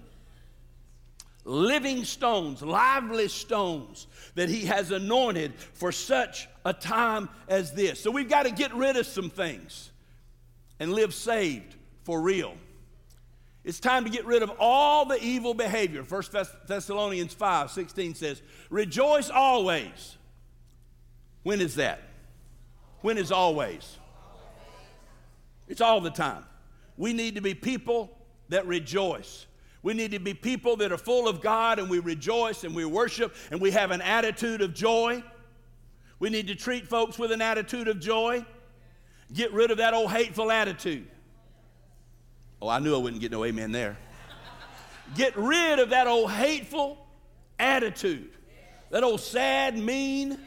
Living 1.45 2.03
stones, 2.03 2.61
lively 2.61 3.27
stones 3.27 4.07
that 4.35 4.49
he 4.49 4.65
has 4.65 4.91
anointed 4.91 5.53
for 5.55 5.91
such 5.91 6.47
a 6.65 6.73
time 6.73 7.29
as 7.47 7.73
this. 7.73 7.99
So 7.99 8.11
we've 8.11 8.29
got 8.29 8.43
to 8.43 8.51
get 8.51 8.73
rid 8.73 8.97
of 8.97 9.05
some 9.05 9.29
things 9.29 9.91
and 10.79 10.91
live 10.93 11.13
saved 11.13 11.75
for 12.03 12.21
real. 12.21 12.55
It's 13.63 13.79
time 13.79 14.03
to 14.03 14.09
get 14.09 14.25
rid 14.25 14.43
of 14.43 14.51
all 14.59 15.05
the 15.05 15.21
evil 15.23 15.53
behavior. 15.53 16.03
1 16.03 16.23
Thessalonians 16.67 17.33
5 17.33 17.71
16 17.71 18.15
says, 18.15 18.41
Rejoice 18.69 19.29
always. 19.29 20.17
When 21.43 21.61
is 21.61 21.75
that? 21.75 22.01
When 23.01 23.17
is 23.17 23.31
always? 23.31 23.97
It's 25.67 25.81
all 25.81 26.01
the 26.01 26.09
time. 26.09 26.45
We 26.97 27.13
need 27.13 27.35
to 27.35 27.41
be 27.41 27.53
people 27.53 28.17
that 28.49 28.65
rejoice. 28.67 29.45
We 29.81 29.93
need 29.93 30.11
to 30.11 30.19
be 30.19 30.33
people 30.33 30.77
that 30.77 30.91
are 30.91 30.97
full 30.97 31.27
of 31.27 31.41
God 31.41 31.79
and 31.79 31.89
we 31.89 31.99
rejoice 31.99 32.63
and 32.63 32.73
we 32.73 32.85
worship 32.85 33.35
and 33.51 33.59
we 33.59 33.71
have 33.71 33.91
an 33.91 34.01
attitude 34.01 34.61
of 34.61 34.73
joy. 34.73 35.23
We 36.19 36.29
need 36.29 36.47
to 36.47 36.55
treat 36.55 36.87
folks 36.87 37.19
with 37.19 37.31
an 37.31 37.41
attitude 37.41 37.89
of 37.89 37.99
joy. 37.99 38.45
Get 39.33 39.51
rid 39.51 39.71
of 39.71 39.77
that 39.79 39.93
old 39.93 40.11
hateful 40.11 40.51
attitude. 40.51 41.07
Oh, 42.61 42.69
I 42.69 42.79
knew 42.79 42.95
I 42.95 42.97
wouldn't 42.97 43.21
get 43.21 43.31
no 43.31 43.43
amen 43.43 43.73
there. 43.73 43.97
Get 45.15 45.35
rid 45.35 45.79
of 45.79 45.89
that 45.89 46.07
old 46.07 46.31
hateful 46.31 47.05
attitude, 47.59 48.31
that 48.89 49.03
old 49.03 49.19
sad, 49.19 49.77
mean, 49.77 50.39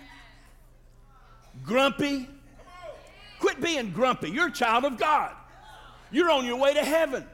grumpy. 1.64 2.28
Quit 3.38 3.60
being 3.60 3.92
grumpy. 3.92 4.30
You're 4.30 4.48
a 4.48 4.52
child 4.52 4.84
of 4.84 4.96
God. 4.96 5.32
You're 6.10 6.30
on 6.30 6.46
your 6.46 6.56
way 6.56 6.74
to 6.74 6.84
heaven. 6.84 7.26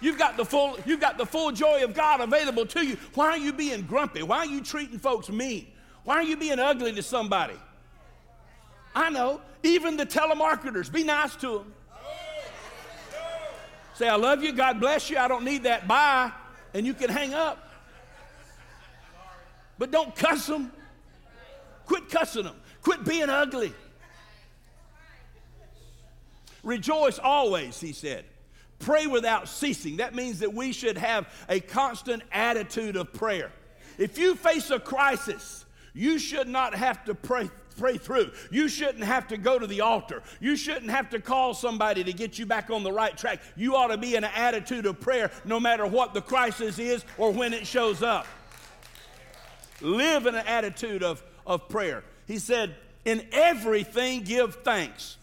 You've 0.00 0.18
got 0.18 0.36
the 0.36 0.44
full, 0.44 0.78
you've 0.86 1.00
got 1.00 1.18
the 1.18 1.26
full 1.26 1.52
joy 1.52 1.84
of 1.84 1.94
God 1.94 2.20
available 2.20 2.66
to 2.66 2.84
you. 2.84 2.96
Why 3.14 3.26
are 3.26 3.38
you 3.38 3.52
being 3.52 3.82
grumpy? 3.82 4.22
Why 4.22 4.38
are 4.38 4.46
you 4.46 4.62
treating 4.62 4.98
folks 4.98 5.28
mean? 5.28 5.66
Why 6.04 6.16
are 6.16 6.22
you 6.22 6.36
being 6.36 6.58
ugly 6.58 6.92
to 6.92 7.02
somebody? 7.02 7.56
I 8.94 9.10
know. 9.10 9.42
Even 9.62 9.96
the 9.96 10.06
telemarketers, 10.06 10.90
be 10.90 11.04
nice 11.04 11.36
to 11.36 11.58
them. 11.58 11.74
Say, 13.94 14.08
I 14.08 14.16
love 14.16 14.42
you, 14.42 14.52
God 14.52 14.80
bless 14.80 15.10
you, 15.10 15.18
I 15.18 15.28
don't 15.28 15.44
need 15.44 15.64
that, 15.64 15.86
bye, 15.86 16.32
and 16.72 16.86
you 16.86 16.94
can 16.94 17.10
hang 17.10 17.34
up. 17.34 17.68
But 19.78 19.90
don't 19.90 20.16
cuss 20.16 20.46
them. 20.46 20.72
Quit 21.84 22.08
cussing 22.08 22.44
them. 22.44 22.56
Quit 22.82 23.04
being 23.04 23.28
ugly. 23.28 23.72
Rejoice 26.62 27.18
always, 27.18 27.80
he 27.80 27.92
said. 27.92 28.24
Pray 28.78 29.06
without 29.06 29.48
ceasing. 29.48 29.98
That 29.98 30.14
means 30.14 30.40
that 30.40 30.52
we 30.52 30.72
should 30.72 30.96
have 30.96 31.28
a 31.48 31.60
constant 31.60 32.22
attitude 32.32 32.96
of 32.96 33.12
prayer. 33.12 33.52
If 33.98 34.18
you 34.18 34.34
face 34.34 34.70
a 34.70 34.80
crisis, 34.80 35.66
you 35.92 36.18
should 36.18 36.48
not 36.48 36.74
have 36.74 37.04
to 37.04 37.14
pray 37.14 37.50
pray 37.76 37.96
through. 37.96 38.30
You 38.50 38.68
shouldn't 38.68 39.04
have 39.04 39.28
to 39.28 39.38
go 39.38 39.58
to 39.58 39.66
the 39.66 39.80
altar. 39.80 40.22
You 40.38 40.54
shouldn't 40.54 40.90
have 40.90 41.08
to 41.10 41.20
call 41.20 41.54
somebody 41.54 42.04
to 42.04 42.12
get 42.12 42.38
you 42.38 42.44
back 42.44 42.68
on 42.68 42.82
the 42.82 42.92
right 42.92 43.16
track. 43.16 43.40
You 43.56 43.74
ought 43.74 43.86
to 43.86 43.96
be 43.96 44.16
in 44.16 44.24
an 44.24 44.30
attitude 44.34 44.84
of 44.84 45.00
prayer 45.00 45.30
no 45.46 45.58
matter 45.58 45.86
what 45.86 46.12
the 46.12 46.20
crisis 46.20 46.78
is 46.78 47.04
or 47.16 47.32
when 47.32 47.54
it 47.54 47.66
shows 47.66 48.02
up. 48.02 48.26
Live 49.80 50.26
in 50.26 50.34
an 50.34 50.46
attitude 50.46 51.02
of, 51.02 51.22
of 51.46 51.70
prayer. 51.70 52.04
He 52.30 52.38
said, 52.38 52.76
In 53.04 53.26
everything 53.32 54.22
give 54.22 54.54
thanks. 54.62 55.16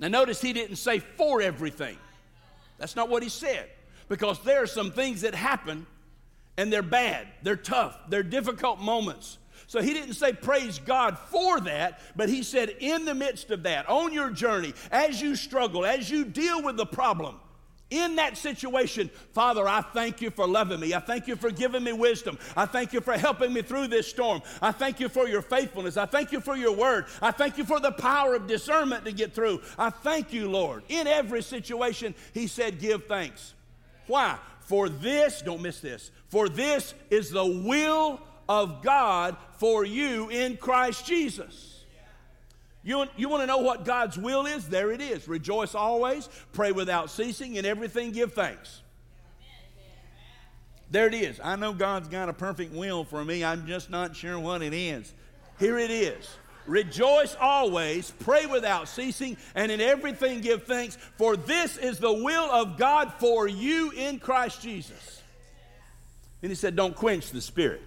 Now, 0.00 0.08
notice 0.08 0.40
he 0.40 0.52
didn't 0.52 0.76
say 0.76 0.98
for 0.98 1.40
everything. 1.40 1.96
That's 2.78 2.96
not 2.96 3.08
what 3.08 3.22
he 3.22 3.28
said. 3.28 3.68
Because 4.08 4.40
there 4.40 4.64
are 4.64 4.66
some 4.66 4.90
things 4.90 5.20
that 5.20 5.32
happen 5.32 5.86
and 6.56 6.72
they're 6.72 6.82
bad, 6.82 7.28
they're 7.44 7.54
tough, 7.54 7.96
they're 8.08 8.24
difficult 8.24 8.80
moments. 8.80 9.38
So 9.68 9.80
he 9.80 9.92
didn't 9.92 10.14
say 10.14 10.32
praise 10.32 10.80
God 10.80 11.16
for 11.16 11.60
that, 11.60 12.00
but 12.16 12.28
he 12.28 12.42
said 12.42 12.70
in 12.80 13.04
the 13.04 13.14
midst 13.14 13.52
of 13.52 13.62
that, 13.62 13.88
on 13.88 14.12
your 14.12 14.30
journey, 14.30 14.74
as 14.90 15.22
you 15.22 15.36
struggle, 15.36 15.86
as 15.86 16.10
you 16.10 16.24
deal 16.24 16.64
with 16.64 16.78
the 16.78 16.86
problem, 16.86 17.36
in 17.90 18.16
that 18.16 18.36
situation, 18.36 19.10
Father, 19.32 19.68
I 19.68 19.82
thank 19.82 20.22
you 20.22 20.30
for 20.30 20.46
loving 20.46 20.80
me. 20.80 20.94
I 20.94 21.00
thank 21.00 21.28
you 21.28 21.36
for 21.36 21.50
giving 21.50 21.82
me 21.82 21.92
wisdom. 21.92 22.38
I 22.56 22.66
thank 22.66 22.92
you 22.92 23.00
for 23.00 23.12
helping 23.14 23.52
me 23.52 23.62
through 23.62 23.88
this 23.88 24.08
storm. 24.08 24.42
I 24.62 24.72
thank 24.72 25.00
you 25.00 25.08
for 25.08 25.28
your 25.28 25.42
faithfulness. 25.42 25.96
I 25.96 26.06
thank 26.06 26.32
you 26.32 26.40
for 26.40 26.56
your 26.56 26.74
word. 26.74 27.06
I 27.20 27.32
thank 27.32 27.58
you 27.58 27.64
for 27.64 27.80
the 27.80 27.92
power 27.92 28.34
of 28.34 28.46
discernment 28.46 29.04
to 29.04 29.12
get 29.12 29.34
through. 29.34 29.60
I 29.78 29.90
thank 29.90 30.32
you, 30.32 30.50
Lord. 30.50 30.84
In 30.88 31.06
every 31.06 31.42
situation, 31.42 32.14
he 32.32 32.46
said, 32.46 32.78
give 32.78 33.06
thanks. 33.06 33.54
Why? 34.06 34.38
For 34.60 34.88
this, 34.88 35.42
don't 35.42 35.62
miss 35.62 35.80
this, 35.80 36.12
for 36.28 36.48
this 36.48 36.94
is 37.10 37.30
the 37.30 37.44
will 37.44 38.20
of 38.48 38.82
God 38.82 39.36
for 39.58 39.84
you 39.84 40.28
in 40.30 40.56
Christ 40.56 41.06
Jesus. 41.06 41.79
You, 42.82 43.06
you 43.16 43.28
want 43.28 43.42
to 43.42 43.46
know 43.46 43.58
what 43.58 43.84
God's 43.84 44.16
will 44.16 44.46
is? 44.46 44.66
There 44.68 44.90
it 44.90 45.00
is. 45.00 45.28
Rejoice 45.28 45.74
always, 45.74 46.28
pray 46.52 46.72
without 46.72 47.10
ceasing, 47.10 47.56
in 47.56 47.66
everything 47.66 48.12
give 48.12 48.32
thanks. 48.32 48.80
There 50.90 51.06
it 51.06 51.14
is. 51.14 51.38
I 51.42 51.56
know 51.56 51.72
God's 51.72 52.08
got 52.08 52.28
a 52.28 52.32
perfect 52.32 52.74
will 52.74 53.04
for 53.04 53.24
me. 53.24 53.44
I'm 53.44 53.66
just 53.66 53.90
not 53.90 54.16
sure 54.16 54.38
what 54.38 54.62
it 54.62 54.72
is. 54.72 55.12
Here 55.58 55.78
it 55.78 55.90
is. 55.90 56.28
Rejoice 56.66 57.36
always, 57.40 58.10
pray 58.10 58.46
without 58.46 58.88
ceasing, 58.88 59.36
and 59.54 59.70
in 59.70 59.80
everything 59.80 60.40
give 60.40 60.64
thanks, 60.64 60.96
for 61.16 61.36
this 61.36 61.76
is 61.76 61.98
the 61.98 62.12
will 62.12 62.50
of 62.50 62.76
God 62.76 63.12
for 63.18 63.46
you 63.46 63.90
in 63.90 64.18
Christ 64.18 64.62
Jesus. 64.62 65.22
And 66.42 66.50
he 66.50 66.56
said, 66.56 66.76
Don't 66.76 66.96
quench 66.96 67.30
the 67.30 67.40
spirit. 67.40 67.82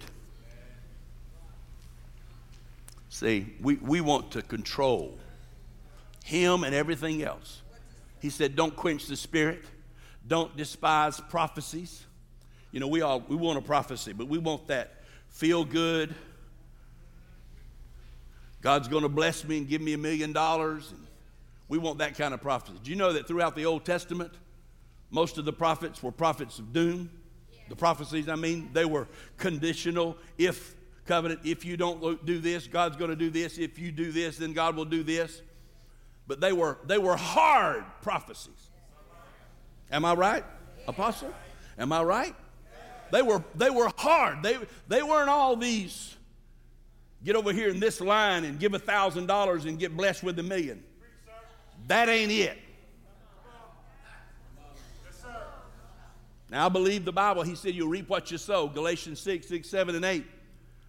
See, 3.14 3.46
we, 3.60 3.76
we 3.76 4.00
want 4.00 4.32
to 4.32 4.42
control 4.42 5.16
him 6.24 6.64
and 6.64 6.74
everything 6.74 7.22
else. 7.22 7.62
He 8.18 8.28
said, 8.28 8.56
Don't 8.56 8.74
quench 8.74 9.06
the 9.06 9.14
spirit, 9.14 9.62
don't 10.26 10.56
despise 10.56 11.20
prophecies. 11.20 12.04
You 12.72 12.80
know, 12.80 12.88
we 12.88 13.02
all 13.02 13.20
we 13.20 13.36
want 13.36 13.56
a 13.56 13.62
prophecy, 13.62 14.12
but 14.12 14.26
we 14.26 14.38
want 14.38 14.66
that 14.66 15.04
feel 15.28 15.64
good. 15.64 16.12
God's 18.60 18.88
going 18.88 19.04
to 19.04 19.08
bless 19.08 19.44
me 19.44 19.58
and 19.58 19.68
give 19.68 19.80
me 19.80 19.92
a 19.92 19.98
million 19.98 20.32
dollars. 20.32 20.92
We 21.68 21.78
want 21.78 21.98
that 21.98 22.18
kind 22.18 22.34
of 22.34 22.42
prophecy. 22.42 22.80
Do 22.82 22.90
you 22.90 22.96
know 22.96 23.12
that 23.12 23.28
throughout 23.28 23.54
the 23.54 23.64
Old 23.64 23.84
Testament, 23.84 24.32
most 25.12 25.38
of 25.38 25.44
the 25.44 25.52
prophets 25.52 26.02
were 26.02 26.10
prophets 26.10 26.58
of 26.58 26.72
doom? 26.72 27.10
The 27.68 27.76
prophecies, 27.76 28.28
I 28.28 28.34
mean, 28.34 28.70
they 28.72 28.84
were 28.84 29.06
conditional. 29.38 30.16
If 30.36 30.73
covenant. 31.06 31.40
If 31.44 31.64
you 31.64 31.76
don't 31.76 32.24
do 32.24 32.38
this, 32.38 32.66
God's 32.66 32.96
going 32.96 33.10
to 33.10 33.16
do 33.16 33.30
this. 33.30 33.58
If 33.58 33.78
you 33.78 33.92
do 33.92 34.12
this, 34.12 34.38
then 34.38 34.52
God 34.52 34.76
will 34.76 34.84
do 34.84 35.02
this. 35.02 35.42
But 36.26 36.40
they 36.40 36.52
were, 36.52 36.78
they 36.86 36.98
were 36.98 37.16
hard 37.16 37.84
prophecies. 38.02 38.70
Am 39.90 40.04
I 40.04 40.14
right, 40.14 40.44
Apostle? 40.88 41.32
Am 41.78 41.92
I 41.92 42.02
right? 42.02 42.34
They 43.12 43.22
were, 43.22 43.44
they 43.54 43.70
were 43.70 43.90
hard. 43.96 44.42
They, 44.42 44.56
they 44.88 45.02
weren't 45.02 45.28
all 45.28 45.56
these 45.56 46.16
get 47.24 47.36
over 47.36 47.52
here 47.52 47.70
in 47.70 47.80
this 47.80 48.00
line 48.00 48.44
and 48.44 48.60
give 48.60 48.74
a 48.74 48.78
thousand 48.78 49.26
dollars 49.26 49.64
and 49.64 49.78
get 49.78 49.96
blessed 49.96 50.22
with 50.22 50.38
a 50.38 50.42
million. 50.42 50.84
That 51.88 52.08
ain't 52.08 52.30
it. 52.30 52.58
Now 56.50 56.66
I 56.66 56.68
believe 56.68 57.04
the 57.04 57.12
Bible, 57.12 57.42
he 57.42 57.54
said 57.54 57.74
you'll 57.74 57.88
reap 57.88 58.08
what 58.08 58.30
you 58.30 58.38
sow. 58.38 58.68
Galatians 58.68 59.18
6, 59.20 59.48
6, 59.48 59.68
7, 59.68 59.94
and 59.94 60.04
8. 60.04 60.24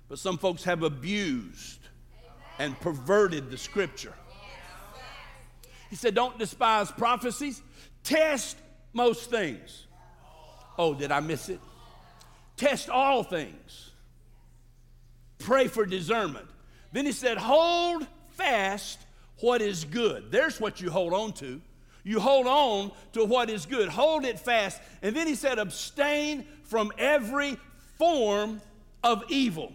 But 0.07 0.19
some 0.19 0.37
folks 0.37 0.63
have 0.63 0.83
abused 0.83 1.79
and 2.59 2.79
perverted 2.79 3.49
the 3.49 3.57
scripture. 3.57 4.13
He 5.89 5.95
said, 5.95 6.15
Don't 6.15 6.37
despise 6.37 6.91
prophecies, 6.91 7.61
test 8.03 8.57
most 8.93 9.29
things. 9.29 9.87
Oh, 10.77 10.93
did 10.93 11.11
I 11.11 11.19
miss 11.19 11.49
it? 11.49 11.59
Test 12.57 12.89
all 12.89 13.23
things. 13.23 13.91
pray 15.39 15.67
for 15.67 15.85
discernment. 15.85 16.47
Then 16.91 17.05
he 17.05 17.11
said, 17.11 17.37
hold 17.37 18.07
fast 18.31 18.99
what 19.41 19.61
is 19.61 19.83
good. 19.83 20.31
There's 20.31 20.61
what 20.61 20.79
you 20.79 20.89
hold 20.89 21.13
on 21.13 21.33
to. 21.33 21.61
You 22.03 22.19
hold 22.19 22.47
on 22.47 22.91
to 23.13 23.25
what 23.25 23.49
is 23.49 23.65
good. 23.65 23.89
Hold 23.89 24.25
it 24.25 24.39
fast. 24.39 24.81
And 25.01 25.15
then 25.15 25.27
he 25.27 25.35
said, 25.35 25.59
abstain 25.59 26.45
from 26.63 26.91
every 26.97 27.57
form 27.97 28.61
of 29.03 29.23
evil. 29.27 29.73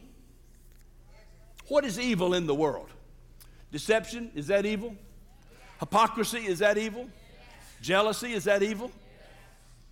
What 1.71 1.85
is 1.85 2.01
evil 2.01 2.35
in 2.35 2.49
the 2.49 2.55
world? 2.55 2.89
Deception, 3.71 4.33
is 4.35 4.49
that 4.49 4.67
evil? 4.67 4.97
Hypocrisy, 5.79 6.39
is 6.39 6.59
that 6.59 6.77
evil? 6.77 7.09
Jealousy, 7.81 8.33
is 8.33 8.43
that 8.45 8.65
evil? 8.65 8.91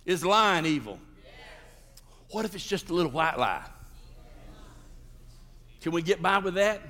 Is 0.05 0.25
lying 0.25 0.65
evil? 0.65 0.99
What 2.31 2.43
if 2.43 2.53
it's 2.53 2.67
just 2.67 2.89
a 2.89 2.93
little 2.93 3.13
white 3.13 3.39
lie? 3.39 3.63
Can 5.81 5.93
we 5.93 6.01
get 6.01 6.21
by 6.21 6.39
with 6.39 6.55
that? 6.55 6.81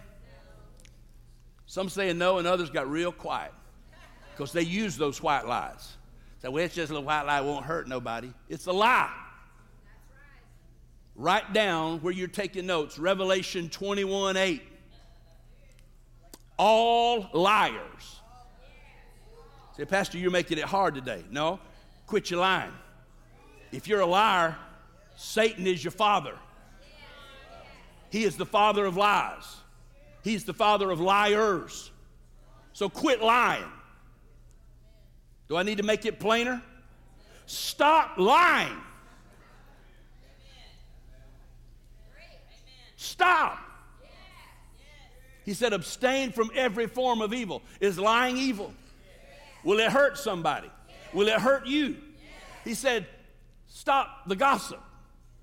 Some 1.67 1.87
saying 1.87 2.17
no, 2.17 2.39
and 2.39 2.47
others 2.47 2.71
got 2.71 2.89
real 2.89 3.11
quiet 3.11 3.53
because 4.31 4.51
they 4.51 4.63
use 4.63 4.97
those 4.97 5.21
white 5.21 5.45
lies. 5.45 5.97
Say, 6.41 6.47
well, 6.47 6.65
it's 6.65 6.73
just 6.73 6.89
a 6.89 6.93
little 6.95 7.05
white 7.05 7.27
lie, 7.27 7.41
won't 7.41 7.63
hurt 7.63 7.87
nobody. 7.87 8.33
It's 8.49 8.65
a 8.65 8.71
lie. 8.71 9.13
Write 11.15 11.53
down 11.53 11.99
where 11.99 12.11
you're 12.11 12.27
taking 12.27 12.65
notes 12.65 12.97
Revelation 12.97 13.69
21 13.69 14.35
8. 14.35 14.63
All 16.59 17.29
liars. 17.31 18.19
Say, 19.77 19.85
Pastor, 19.85 20.17
you're 20.17 20.29
making 20.29 20.57
it 20.57 20.65
hard 20.65 20.93
today. 20.93 21.23
No, 21.31 21.59
quit 22.05 22.29
your 22.29 22.41
lying. 22.41 22.73
If 23.71 23.87
you're 23.87 24.01
a 24.01 24.05
liar, 24.05 24.57
Satan 25.15 25.65
is 25.65 25.81
your 25.81 25.91
father. 25.91 26.35
He 28.09 28.25
is 28.25 28.35
the 28.35 28.45
father 28.45 28.85
of 28.85 28.97
lies. 28.97 29.55
He's 30.21 30.43
the 30.43 30.53
father 30.53 30.91
of 30.91 30.99
liars. 30.99 31.91
So 32.73 32.89
quit 32.89 33.21
lying. 33.21 33.71
Do 35.47 35.55
I 35.55 35.63
need 35.63 35.77
to 35.77 35.83
make 35.83 36.05
it 36.05 36.19
plainer? 36.19 36.61
Stop 37.45 38.17
lying. 38.17 38.77
Stop. 42.97 43.68
He 45.49 45.55
said, 45.55 45.73
abstain 45.73 46.31
from 46.31 46.51
every 46.53 46.85
form 46.85 47.21
of 47.21 47.33
evil. 47.33 47.63
Is 47.79 47.97
lying 47.97 48.37
evil? 48.37 48.71
Will 49.63 49.79
it 49.79 49.91
hurt 49.91 50.15
somebody? 50.15 50.69
Will 51.11 51.27
it 51.27 51.39
hurt 51.39 51.65
you? 51.65 51.97
He 52.63 52.75
said, 52.75 53.07
stop 53.65 54.27
the 54.27 54.35
gossip. 54.35 54.79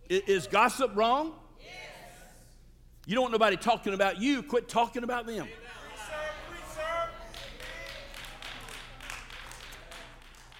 Is 0.09 0.47
gossip 0.47 0.95
wrong? 0.95 1.33
You 3.05 3.17
don't 3.17 3.23
want 3.23 3.33
nobody 3.33 3.57
talking 3.57 3.95
about 3.95 4.21
you. 4.21 4.45
Quit 4.45 4.69
talking 4.69 5.03
about 5.03 5.27
them. 5.27 5.49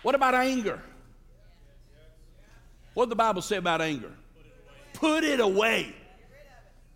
What 0.03 0.17
about 0.17 0.35
anger? 0.35 0.83
What 2.95 3.05
did 3.05 3.11
the 3.13 3.15
Bible 3.15 3.43
say 3.43 3.59
about 3.59 3.81
anger? 3.81 4.11
Put 4.93 5.23
it 5.23 5.39
away. 5.39 5.95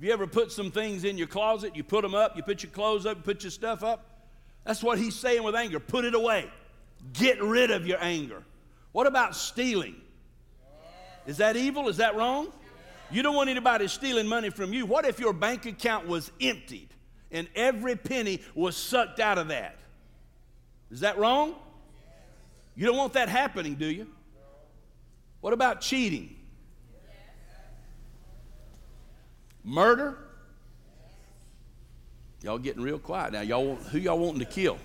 Have 0.00 0.06
you 0.06 0.14
ever 0.14 0.26
put 0.26 0.50
some 0.50 0.70
things 0.70 1.04
in 1.04 1.18
your 1.18 1.26
closet? 1.26 1.76
You 1.76 1.84
put 1.84 2.00
them 2.00 2.14
up, 2.14 2.34
you 2.34 2.42
put 2.42 2.62
your 2.62 2.72
clothes 2.72 3.04
up, 3.04 3.18
you 3.18 3.22
put 3.22 3.44
your 3.44 3.50
stuff 3.50 3.82
up. 3.82 4.24
That's 4.64 4.82
what 4.82 4.98
he's 4.98 5.14
saying 5.14 5.42
with 5.42 5.54
anger. 5.54 5.78
Put 5.78 6.06
it 6.06 6.14
away. 6.14 6.50
Get 7.12 7.42
rid 7.42 7.70
of 7.70 7.86
your 7.86 8.02
anger. 8.02 8.42
What 8.92 9.06
about 9.06 9.36
stealing? 9.36 9.96
Is 11.26 11.36
that 11.36 11.54
evil? 11.54 11.86
Is 11.90 11.98
that 11.98 12.16
wrong? 12.16 12.48
You 13.10 13.22
don't 13.22 13.34
want 13.36 13.50
anybody 13.50 13.88
stealing 13.88 14.26
money 14.26 14.48
from 14.48 14.72
you. 14.72 14.86
What 14.86 15.04
if 15.04 15.20
your 15.20 15.34
bank 15.34 15.66
account 15.66 16.08
was 16.08 16.32
emptied 16.40 16.88
and 17.30 17.46
every 17.54 17.94
penny 17.94 18.40
was 18.54 18.78
sucked 18.78 19.20
out 19.20 19.36
of 19.36 19.48
that? 19.48 19.76
Is 20.90 21.00
that 21.00 21.18
wrong? 21.18 21.56
You 22.74 22.86
don't 22.86 22.96
want 22.96 23.12
that 23.12 23.28
happening, 23.28 23.74
do 23.74 23.84
you? 23.84 24.06
What 25.42 25.52
about 25.52 25.82
cheating? 25.82 26.39
Murder? 29.64 30.18
Y'all 32.42 32.58
getting 32.58 32.82
real 32.82 32.98
quiet 32.98 33.32
now. 33.32 33.42
Y'all 33.42 33.76
who 33.76 33.98
y'all 33.98 34.18
wanting 34.18 34.40
to 34.40 34.46
kill? 34.46 34.78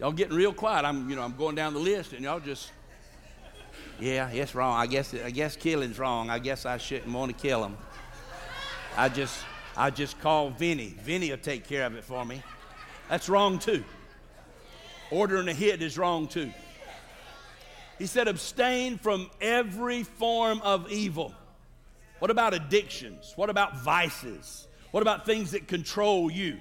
Y'all 0.00 0.12
getting 0.12 0.36
real 0.36 0.52
quiet. 0.52 0.84
I'm, 0.84 1.08
you 1.08 1.16
know, 1.16 1.22
I'm 1.22 1.36
going 1.36 1.54
down 1.54 1.72
the 1.72 1.78
list, 1.78 2.12
and 2.12 2.22
y'all 2.22 2.40
just, 2.40 2.72
yeah, 4.00 4.28
it's 4.28 4.54
wrong. 4.54 4.78
I 4.78 4.86
guess, 4.86 5.14
I 5.14 5.30
guess 5.30 5.56
killing's 5.56 5.98
wrong. 5.98 6.30
I 6.30 6.38
guess 6.38 6.66
I 6.66 6.78
shouldn't 6.78 7.12
want 7.12 7.34
to 7.34 7.42
kill 7.42 7.64
him. 7.64 7.76
I 8.96 9.08
just, 9.08 9.38
I 9.76 9.90
just 9.90 10.20
call 10.20 10.50
Vinny. 10.50 10.94
Vinny 11.00 11.30
will 11.30 11.38
take 11.38 11.66
care 11.66 11.86
of 11.86 11.94
it 11.94 12.04
for 12.04 12.24
me. 12.24 12.42
That's 13.08 13.28
wrong 13.28 13.58
too. 13.58 13.84
Ordering 15.10 15.48
a 15.48 15.54
hit 15.54 15.80
is 15.80 15.96
wrong 15.96 16.26
too. 16.26 16.50
He 17.98 18.06
said, 18.06 18.28
abstain 18.28 18.98
from 18.98 19.30
every 19.40 20.02
form 20.02 20.60
of 20.62 20.90
evil. 20.90 21.34
What 22.18 22.30
about 22.30 22.54
addictions? 22.54 23.32
What 23.36 23.50
about 23.50 23.78
vices? 23.78 24.66
What 24.90 25.02
about 25.02 25.26
things 25.26 25.52
that 25.52 25.68
control 25.68 26.30
you? 26.30 26.58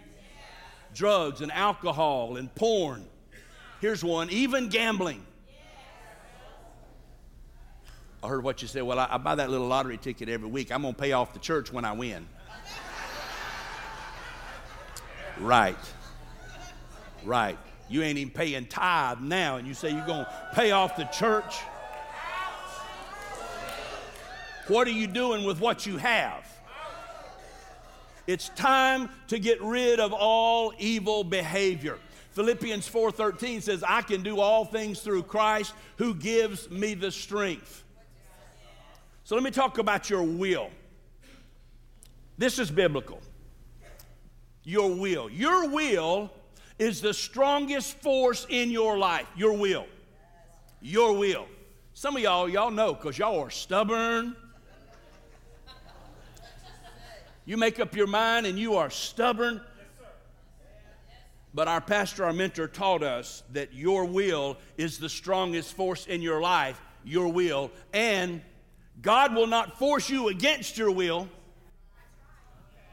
Drugs 0.94 1.42
and 1.42 1.52
alcohol 1.52 2.38
and 2.38 2.54
porn. 2.54 3.06
Here's 3.82 4.04
one 4.04 4.30
even 4.30 4.70
gambling. 4.70 5.26
I 8.24 8.28
heard 8.28 8.44
what 8.44 8.62
you 8.62 8.68
said. 8.68 8.84
Well, 8.84 9.00
I, 9.00 9.08
I 9.12 9.18
buy 9.18 9.36
that 9.36 9.50
little 9.50 9.68
lottery 9.68 9.98
ticket 9.98 10.30
every 10.30 10.48
week. 10.48 10.72
I'm 10.72 10.84
going 10.84 10.94
to 10.94 11.00
pay 11.00 11.12
off 11.12 11.34
the 11.34 11.40
church 11.40 11.74
when 11.74 11.84
I 11.84 11.92
win. 11.92 12.28
right. 15.40 15.76
Right. 17.26 17.58
You 17.94 18.02
ain't 18.02 18.18
even 18.18 18.34
paying 18.34 18.66
tithe 18.66 19.20
now, 19.20 19.58
and 19.58 19.68
you 19.68 19.76
say 19.76 19.92
you're 19.92 20.08
going 20.08 20.26
to 20.26 20.50
pay 20.56 20.72
off 20.72 20.96
the 20.96 21.04
church. 21.06 21.60
What 24.68 24.88
are 24.88 24.92
you 24.92 25.06
doing 25.06 25.44
with 25.44 25.60
what 25.60 25.86
you 25.86 25.98
have? 25.98 26.44
It's 28.26 28.50
time 28.50 29.12
to 29.28 29.38
get 29.38 29.62
rid 29.62 30.00
of 30.00 30.12
all 30.12 30.74
evil 30.80 31.24
behavior. 31.24 32.00
Philippians 32.32 32.88
4:13 32.88 33.62
says, 33.62 33.84
"I 33.84 34.02
can 34.02 34.24
do 34.24 34.40
all 34.40 34.66
things 34.66 35.02
through 35.02 35.24
Christ 35.24 35.76
who 35.98 36.16
gives 36.16 36.72
me 36.72 36.96
the 36.96 37.12
strength." 37.12 37.84
So 39.24 39.36
let 39.36 39.44
me 39.44 39.52
talk 39.52 39.78
about 39.78 40.10
your 40.10 40.24
will. 40.24 40.72
This 42.40 42.58
is 42.58 42.72
biblical. 42.72 43.22
Your 44.64 44.96
will. 44.96 45.30
Your 45.30 45.68
will 45.68 46.32
is 46.80 47.02
the 47.02 47.14
strongest 47.14 48.00
force 48.02 48.46
in 48.50 48.72
your 48.72 48.98
life. 48.98 49.28
Your 49.36 49.54
will. 49.54 49.86
Your 50.82 51.18
will. 51.18 51.48
Some 51.94 52.16
of 52.16 52.24
y'all, 52.24 52.50
y'all 52.50 52.72
know 52.72 52.94
because 52.94 53.18
y'all 53.18 53.40
are 53.40 53.50
stubborn. 53.50 54.36
You 57.46 57.58
make 57.58 57.80
up 57.80 57.96
your 57.96 58.08
mind 58.08 58.46
and 58.46 58.58
you 58.58 58.76
are 58.76 58.90
stubborn. 58.90 59.62
But 61.54 61.68
our 61.68 61.82
pastor, 61.82 62.26
our 62.26 62.34
mentor, 62.34 62.68
taught 62.68 63.04
us 63.04 63.44
that 63.52 63.74
your 63.74 64.06
will 64.06 64.58
is 64.78 64.98
the 64.98 65.10
strongest 65.10 65.76
force 65.76 66.08
in 66.08 66.22
your 66.22 66.42
life, 66.42 66.82
your 67.04 67.28
will, 67.28 67.72
and 67.94 68.42
God 69.02 69.36
will 69.36 69.46
not 69.46 69.78
force 69.78 70.10
you 70.10 70.30
against 70.30 70.78
your 70.78 70.90
will 70.90 71.28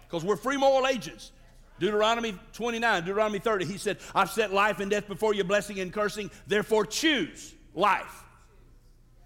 because 0.07 0.25
we're 0.25 0.37
free 0.37 0.57
moral 0.57 0.87
agents. 0.87 1.33
Deuteronomy 1.81 2.35
29, 2.53 3.05
Deuteronomy 3.05 3.38
30, 3.38 3.64
he 3.64 3.79
said, 3.79 3.97
I've 4.14 4.31
set 4.31 4.53
life 4.53 4.81
and 4.81 4.90
death 4.90 5.09
before 5.09 5.35
you, 5.35 5.43
blessing 5.45 5.81
and 5.81 5.90
cursing, 5.90 6.31
therefore 6.47 6.85
choose 6.85 7.55
life. 7.75 8.23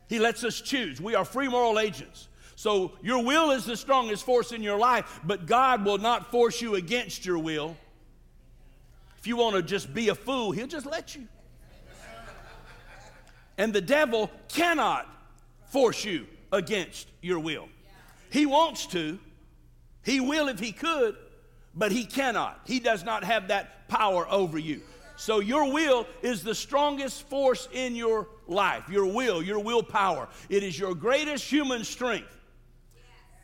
He 0.09 0.21
lets 0.21 0.45
us 0.45 0.61
choose. 0.61 1.01
We 1.01 1.17
are 1.17 1.25
free 1.25 1.49
moral 1.49 1.81
agents. 1.81 2.29
So 2.55 2.93
your 3.03 3.25
will 3.25 3.51
is 3.51 3.67
the 3.67 3.77
strongest 3.77 4.25
force 4.25 4.53
in 4.53 4.62
your 4.62 4.79
life, 4.79 5.21
but 5.25 5.47
God 5.47 5.85
will 5.85 5.99
not 5.99 6.31
force 6.31 6.62
you 6.62 6.77
against 6.77 7.27
your 7.27 7.38
will. 7.38 7.77
If 9.19 9.27
you 9.27 9.37
want 9.37 9.57
to 9.57 9.62
just 9.62 9.93
be 9.93 10.09
a 10.11 10.14
fool, 10.14 10.53
he'll 10.53 10.69
just 10.69 10.87
let 10.87 11.17
you. 11.17 11.27
And 13.59 13.73
the 13.73 13.81
devil 13.81 14.31
cannot 14.49 15.09
force 15.67 16.05
you 16.05 16.27
against 16.53 17.09
your 17.21 17.40
will. 17.40 17.69
He 18.31 18.47
wants 18.47 18.87
to, 18.88 19.19
he 20.05 20.21
will 20.21 20.47
if 20.47 20.61
he 20.61 20.71
could, 20.71 21.17
but 21.75 21.93
he 21.93 22.05
cannot. 22.05 22.61
He 22.67 22.81
does 22.81 23.05
not 23.05 23.25
have 23.25 23.49
that 23.49 23.89
power 23.89 24.27
over 24.31 24.59
you. 24.59 24.83
So 25.17 25.41
your 25.41 25.73
will 25.73 26.07
is 26.23 26.43
the 26.43 26.55
strongest 26.55 27.29
force 27.29 27.69
in 27.73 27.95
your 27.95 28.29
life. 28.47 28.89
Your 28.89 29.07
will, 29.07 29.43
your 29.43 29.61
willpower. 29.61 30.29
It 30.49 30.63
is 30.63 30.79
your 30.79 30.95
greatest 30.95 31.45
human 31.45 31.85
strength. 31.85 32.37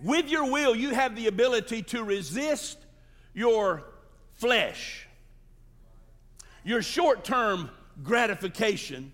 With 0.03 0.29
your 0.29 0.51
will, 0.51 0.75
you 0.75 0.91
have 0.91 1.15
the 1.15 1.27
ability 1.29 1.83
to 1.85 2.03
resist 2.03 2.79
your 3.35 3.85
flesh 4.35 5.07
your 6.65 6.83
short 6.83 7.25
term 7.25 7.71
gratification 8.03 9.13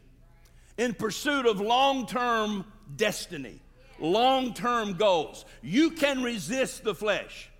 in 0.79 0.95
pursuit 0.95 1.47
of 1.47 1.61
long 1.61 2.07
term 2.07 2.65
destiny, 2.97 3.61
long 3.99 4.55
term 4.55 4.95
goals. 4.95 5.45
You 5.63 5.91
can 5.91 6.23
resist 6.23 6.85
the 6.85 6.95
flesh. 6.95 7.51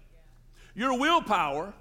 Your 0.77 0.99
willpower 0.99 1.73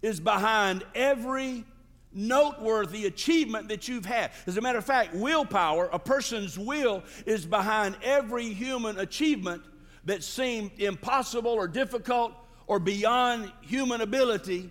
is 0.00 0.20
behind 0.20 0.84
every 0.94 1.64
noteworthy 2.12 3.06
achievement 3.06 3.68
that 3.68 3.88
you've 3.88 4.06
had. 4.06 4.30
As 4.46 4.56
a 4.56 4.60
matter 4.60 4.78
of 4.78 4.84
fact, 4.86 5.14
willpower, 5.14 5.90
a 5.92 5.98
person's 5.98 6.56
will, 6.56 7.02
is 7.26 7.44
behind 7.44 7.96
every 8.02 8.54
human 8.54 9.00
achievement 9.00 9.62
that 10.04 10.22
seemed 10.22 10.70
impossible 10.78 11.50
or 11.50 11.66
difficult 11.66 12.32
or 12.68 12.78
beyond 12.78 13.52
human 13.62 14.00
ability. 14.00 14.70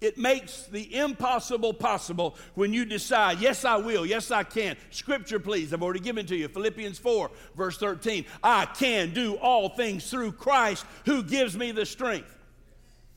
It 0.00 0.16
makes 0.16 0.62
the 0.62 0.96
impossible 0.96 1.74
possible 1.74 2.36
when 2.54 2.72
you 2.72 2.86
decide, 2.86 3.38
yes, 3.40 3.66
I 3.66 3.76
will, 3.76 4.06
yes, 4.06 4.30
I 4.30 4.42
can. 4.42 4.78
Scripture, 4.88 5.38
please, 5.38 5.74
I've 5.74 5.82
already 5.82 6.00
given 6.00 6.24
to 6.26 6.36
you. 6.36 6.48
Philippians 6.48 6.98
4, 6.98 7.30
verse 7.54 7.76
13. 7.76 8.24
I 8.42 8.64
can 8.64 9.12
do 9.12 9.34
all 9.34 9.68
things 9.68 10.10
through 10.10 10.32
Christ 10.32 10.86
who 11.04 11.22
gives 11.22 11.54
me 11.54 11.72
the 11.72 11.84
strength. 11.84 12.38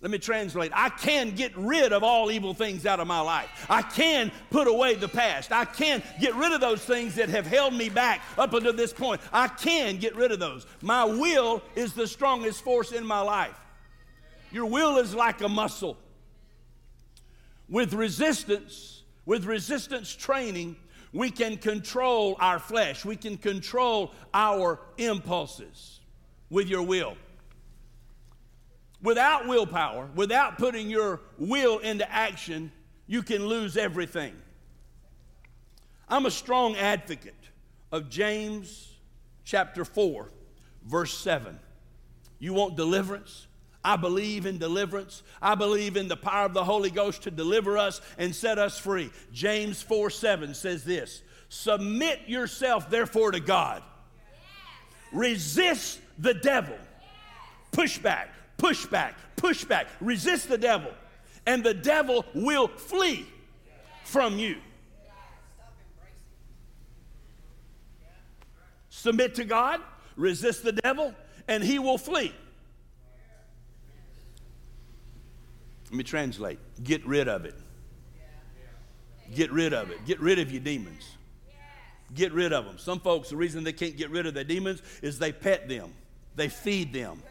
Let 0.04 0.12
me 0.12 0.18
translate. 0.18 0.74
I 0.76 0.90
can 0.90 1.32
get 1.32 1.56
rid 1.56 1.94
of 1.94 2.04
all 2.04 2.30
evil 2.30 2.54
things 2.54 2.86
out 2.86 3.00
of 3.00 3.08
my 3.08 3.22
life. 3.22 3.66
I 3.70 3.82
can 3.82 4.34
put 4.50 4.68
away 4.68 4.96
the 4.96 5.08
past. 5.08 5.54
I 5.54 5.64
can 5.64 6.04
get 6.20 6.36
rid 6.36 6.52
of 6.52 6.60
those 6.60 6.84
things 6.84 7.16
that 7.16 7.30
have 7.30 7.48
held 7.48 7.74
me 7.74 7.88
back 7.88 8.22
up 8.38 8.54
until 8.54 8.74
this 8.74 8.92
point. 8.92 9.22
I 9.32 9.48
can 9.48 9.96
get 10.00 10.14
rid 10.18 10.34
of 10.34 10.40
those. 10.40 10.68
My 10.82 11.06
will 11.06 11.62
is 11.78 11.94
the 11.94 12.06
strongest 12.06 12.66
force 12.66 12.92
in 12.92 13.06
my 13.06 13.22
life. 13.22 13.56
Your 14.52 14.66
will 14.66 14.98
is 14.98 15.16
like 15.16 15.40
a 15.40 15.48
muscle. 15.48 15.98
With 17.70 17.94
resistance, 17.94 19.04
with 19.26 19.46
resistance 19.46 20.14
training, 20.14 20.76
we 21.14 21.32
can 21.32 21.56
control 21.56 22.36
our 22.42 22.60
flesh. 22.60 23.06
We 23.06 23.16
can 23.16 23.38
control 23.38 24.12
our 24.34 24.82
impulses 24.98 26.02
with 26.50 26.68
your 26.68 26.84
will. 26.84 27.16
Without 29.04 29.48
willpower, 29.48 30.10
without 30.16 30.58
putting 30.58 30.90
your 30.90 31.20
will 31.38 31.80
into 31.80 32.10
action, 32.10 32.72
you 33.06 33.22
can 33.22 33.46
lose 33.46 33.76
everything. 33.76 34.34
I'm 36.08 36.26
a 36.26 36.32
strong 36.32 36.78
advocate 36.78 37.34
of 37.92 38.10
James 38.10 38.94
chapter 39.44 39.84
4, 39.84 40.30
verse 40.86 41.14
7. 41.18 41.60
You 42.40 42.54
want 42.54 42.78
deliverance? 42.78 43.48
I 43.84 43.98
believe 43.98 44.46
in 44.46 44.58
deliverance. 44.58 45.22
I 45.42 45.56
believe 45.56 45.98
in 45.98 46.08
the 46.08 46.16
power 46.16 46.46
of 46.46 46.54
the 46.54 46.64
Holy 46.64 46.90
Ghost 46.90 47.24
to 47.24 47.32
deliver 47.32 47.78
us 47.78 48.00
and 48.18 48.34
set 48.34 48.58
us 48.58 48.80
free. 48.80 49.12
James 49.34 49.82
4 49.82 50.10
7 50.10 50.54
says 50.54 50.86
this 50.86 51.24
Submit 51.50 52.22
yourself, 52.28 52.90
therefore, 52.90 53.32
to 53.32 53.42
God. 53.42 53.84
Resist 55.12 56.00
the 56.18 56.34
devil. 56.34 56.78
Push 57.74 57.98
back 57.98 58.33
push 58.58 58.86
back, 58.86 59.16
push 59.36 59.64
back, 59.64 59.88
resist 60.00 60.50
the 60.50 60.58
devil, 60.58 60.92
and 61.46 61.64
the 61.64 61.74
devil 61.74 62.26
will 62.34 62.68
flee 62.68 63.26
from 64.04 64.38
you. 64.38 64.58
Submit 68.90 69.36
to 69.36 69.44
God, 69.44 69.82
resist 70.16 70.64
the 70.64 70.72
devil, 70.72 71.14
and 71.48 71.64
he 71.64 71.80
will 71.80 71.98
flee. 71.98 72.34
Let 75.86 75.98
me 75.98 76.04
translate 76.04 76.60
get 76.84 77.06
rid 77.06 77.28
of 77.28 77.46
it. 77.46 77.56
Get 79.36 79.52
rid 79.52 79.74
of 79.74 79.92
it. 79.92 80.06
Get 80.06 80.20
rid 80.20 80.40
of 80.40 80.52
your 80.52 80.62
demons. 80.62 81.18
Get 82.14 82.34
rid 82.34 82.54
of 82.54 82.66
them. 82.66 82.78
Some 82.78 83.00
folks, 83.00 83.30
the 83.30 83.36
reason 83.36 83.64
they 83.64 83.74
can't 83.74 83.98
get 83.98 84.10
rid 84.10 84.26
of 84.26 84.34
their 84.34 84.44
demons 84.44 84.82
is 85.02 85.18
they 85.18 85.32
pet 85.32 85.68
them, 85.68 85.94
they 86.36 86.50
feed 86.50 86.94
them. 86.94 87.22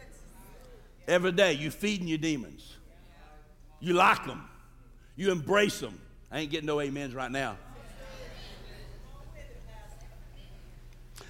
Every 1.07 1.31
day 1.31 1.53
you're 1.53 1.71
feeding 1.71 2.07
your 2.07 2.17
demons. 2.17 2.77
You 3.79 3.93
like 3.93 4.25
them. 4.25 4.47
You 5.15 5.31
embrace 5.31 5.79
them. 5.79 5.99
I 6.31 6.39
ain't 6.39 6.51
getting 6.51 6.67
no 6.67 6.79
amens 6.79 7.13
right 7.13 7.31
now. 7.31 7.57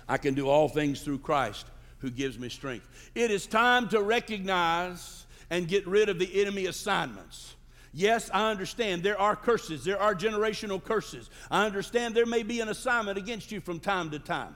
I 0.08 0.18
can 0.18 0.34
do 0.34 0.48
all 0.50 0.68
things 0.68 1.02
through 1.02 1.20
Christ 1.20 1.66
who 2.00 2.10
gives 2.10 2.38
me 2.38 2.50
strength. 2.50 2.88
It 3.16 3.32
is 3.32 3.48
time 3.48 3.88
to 3.90 4.02
recognize 4.02 5.26
and 5.50 5.68
get 5.68 5.88
rid 5.88 6.10
of 6.10 6.20
the 6.20 6.42
enemy 6.42 6.66
assignments. 6.66 7.56
Yes, 7.94 8.30
I 8.34 8.50
understand 8.50 9.04
there 9.04 9.20
are 9.20 9.36
curses, 9.36 9.86
there 9.86 10.02
are 10.02 10.16
generational 10.16 10.84
curses. 10.84 11.30
I 11.52 11.66
understand 11.66 12.16
there 12.16 12.26
may 12.26 12.44
be 12.44 12.60
an 12.60 12.70
assignment 12.70 13.18
against 13.18 13.52
you 13.52 13.62
from 13.62 13.80
time 13.80 14.10
to 14.12 14.20
time. 14.20 14.56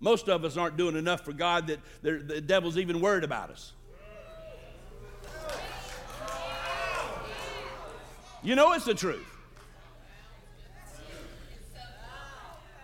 Most 0.00 0.28
of 0.28 0.44
us 0.44 0.56
aren't 0.56 0.76
doing 0.76 0.96
enough 0.96 1.24
for 1.24 1.32
God 1.32 1.68
that 1.68 1.78
the 2.02 2.40
devil's 2.40 2.76
even 2.76 3.00
worried 3.00 3.24
about 3.24 3.50
us. 3.50 3.72
You 8.42 8.56
know 8.56 8.72
it's 8.72 8.84
the 8.84 8.94
truth. 8.94 9.28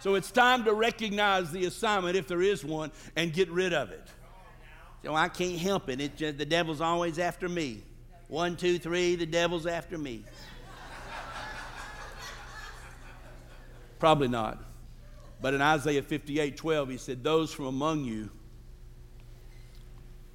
So 0.00 0.14
it's 0.14 0.30
time 0.30 0.64
to 0.64 0.72
recognize 0.72 1.50
the 1.50 1.64
assignment, 1.64 2.16
if 2.16 2.28
there 2.28 2.40
is 2.40 2.64
one, 2.64 2.92
and 3.16 3.32
get 3.32 3.50
rid 3.50 3.72
of 3.72 3.90
it. 3.90 4.06
So 5.04 5.14
I 5.14 5.28
can't 5.28 5.58
help 5.58 5.88
it. 5.88 6.00
It 6.00 6.16
just, 6.16 6.38
the 6.38 6.46
devil's 6.46 6.80
always 6.80 7.18
after 7.18 7.48
me. 7.48 7.82
One, 8.28 8.56
two, 8.56 8.78
three, 8.78 9.16
the 9.16 9.26
devil's 9.26 9.66
after 9.66 9.98
me. 9.98 10.24
Probably 13.98 14.28
not. 14.28 14.62
But 15.40 15.54
in 15.54 15.62
Isaiah 15.62 16.02
58 16.02 16.56
12, 16.56 16.88
he 16.90 16.96
said, 16.96 17.24
Those 17.24 17.52
from 17.52 17.66
among 17.66 18.04
you 18.04 18.30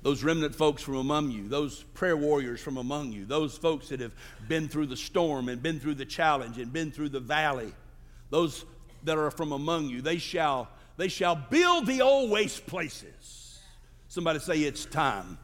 those 0.04 0.24
remnant 0.24 0.54
folks 0.54 0.84
from 0.84 0.96
among 0.96 1.32
you, 1.32 1.48
those 1.48 1.84
prayer 1.94 2.18
warriors 2.18 2.62
from 2.62 2.78
among 2.78 3.14
you, 3.14 3.26
those 3.26 3.58
folks 3.58 3.88
that 3.90 4.02
have 4.02 4.14
been 4.48 4.68
through 4.68 4.86
the 4.86 4.98
storm 4.98 5.48
and 5.50 5.64
been 5.64 5.80
through 5.80 5.96
the 5.96 6.06
challenge 6.06 6.58
and 6.58 6.72
been 6.72 6.92
through 6.92 7.10
the 7.10 7.22
valley, 7.22 7.74
those 8.30 8.66
that 9.04 9.18
are 9.18 9.32
from 9.32 9.54
among 9.54 9.90
you, 9.90 10.02
they 10.02 10.18
shall, 10.18 10.68
they 10.98 11.08
shall 11.08 11.36
build 11.36 11.88
the 11.88 12.02
old 12.02 12.30
waste 12.30 12.66
places. 12.68 13.60
Somebody 14.10 14.40
say, 14.40 14.60
It's 14.60 14.86
time. 14.86 15.38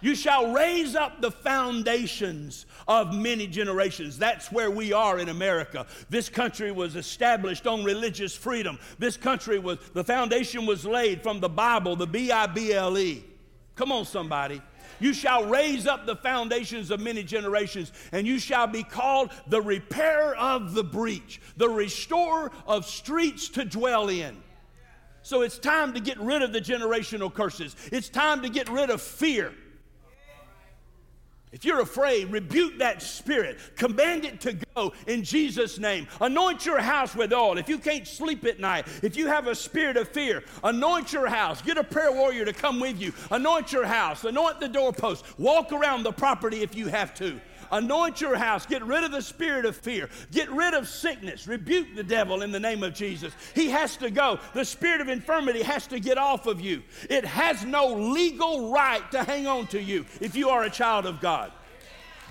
You 0.00 0.14
shall 0.14 0.52
raise 0.52 0.94
up 0.94 1.22
the 1.22 1.30
foundations 1.30 2.66
of 2.86 3.14
many 3.14 3.46
generations. 3.46 4.18
That's 4.18 4.52
where 4.52 4.70
we 4.70 4.92
are 4.92 5.18
in 5.18 5.30
America. 5.30 5.86
This 6.10 6.28
country 6.28 6.70
was 6.70 6.94
established 6.94 7.66
on 7.66 7.84
religious 7.84 8.36
freedom. 8.36 8.78
This 8.98 9.16
country 9.16 9.58
was, 9.58 9.78
the 9.94 10.04
foundation 10.04 10.66
was 10.66 10.84
laid 10.84 11.22
from 11.22 11.40
the 11.40 11.48
Bible, 11.48 11.96
the 11.96 12.06
B 12.06 12.30
I 12.30 12.46
B 12.46 12.74
L 12.74 12.98
E. 12.98 13.24
Come 13.74 13.90
on, 13.90 14.04
somebody. 14.04 14.62
You 15.00 15.12
shall 15.12 15.46
raise 15.46 15.86
up 15.86 16.06
the 16.06 16.16
foundations 16.16 16.90
of 16.90 17.00
many 17.00 17.24
generations, 17.24 17.92
and 18.12 18.26
you 18.26 18.38
shall 18.38 18.66
be 18.66 18.84
called 18.84 19.32
the 19.48 19.60
repairer 19.60 20.36
of 20.36 20.74
the 20.74 20.84
breach, 20.84 21.40
the 21.56 21.68
restorer 21.68 22.52
of 22.66 22.86
streets 22.86 23.48
to 23.50 23.64
dwell 23.64 24.08
in. 24.08 24.36
So 25.22 25.40
it's 25.40 25.58
time 25.58 25.94
to 25.94 26.00
get 26.00 26.20
rid 26.20 26.42
of 26.42 26.52
the 26.52 26.60
generational 26.60 27.32
curses. 27.32 27.74
It's 27.90 28.08
time 28.08 28.42
to 28.42 28.48
get 28.48 28.68
rid 28.68 28.90
of 28.90 29.00
fear. 29.00 29.54
If 31.54 31.64
you're 31.64 31.80
afraid, 31.80 32.32
rebuke 32.32 32.78
that 32.78 33.00
spirit. 33.00 33.58
Command 33.76 34.24
it 34.24 34.40
to 34.40 34.54
go 34.74 34.92
in 35.06 35.22
Jesus' 35.22 35.78
name. 35.78 36.08
Anoint 36.20 36.66
your 36.66 36.80
house 36.80 37.14
with 37.14 37.32
oil. 37.32 37.58
If 37.58 37.68
you 37.68 37.78
can't 37.78 38.08
sleep 38.08 38.44
at 38.44 38.58
night, 38.58 38.88
if 39.04 39.16
you 39.16 39.28
have 39.28 39.46
a 39.46 39.54
spirit 39.54 39.96
of 39.96 40.08
fear, 40.08 40.42
anoint 40.64 41.12
your 41.12 41.28
house. 41.28 41.62
Get 41.62 41.78
a 41.78 41.84
prayer 41.84 42.10
warrior 42.10 42.44
to 42.44 42.52
come 42.52 42.80
with 42.80 43.00
you. 43.00 43.12
Anoint 43.30 43.72
your 43.72 43.86
house. 43.86 44.24
Anoint 44.24 44.58
the 44.58 44.66
doorpost. 44.66 45.24
Walk 45.38 45.70
around 45.70 46.02
the 46.02 46.10
property 46.10 46.62
if 46.62 46.74
you 46.74 46.88
have 46.88 47.14
to. 47.14 47.40
Anoint 47.74 48.20
your 48.20 48.36
house. 48.36 48.66
Get 48.66 48.84
rid 48.84 49.02
of 49.02 49.10
the 49.10 49.20
spirit 49.20 49.64
of 49.64 49.76
fear. 49.76 50.08
Get 50.30 50.48
rid 50.52 50.74
of 50.74 50.88
sickness. 50.88 51.48
Rebuke 51.48 51.96
the 51.96 52.04
devil 52.04 52.42
in 52.42 52.52
the 52.52 52.60
name 52.60 52.84
of 52.84 52.94
Jesus. 52.94 53.32
He 53.52 53.68
has 53.68 53.96
to 53.96 54.10
go. 54.10 54.38
The 54.52 54.64
spirit 54.64 55.00
of 55.00 55.08
infirmity 55.08 55.60
has 55.62 55.88
to 55.88 55.98
get 55.98 56.16
off 56.16 56.46
of 56.46 56.60
you. 56.60 56.84
It 57.10 57.24
has 57.24 57.64
no 57.64 57.88
legal 57.88 58.70
right 58.70 59.02
to 59.10 59.24
hang 59.24 59.48
on 59.48 59.66
to 59.68 59.82
you 59.82 60.06
if 60.20 60.36
you 60.36 60.50
are 60.50 60.62
a 60.62 60.70
child 60.70 61.04
of 61.04 61.20
God. 61.20 61.50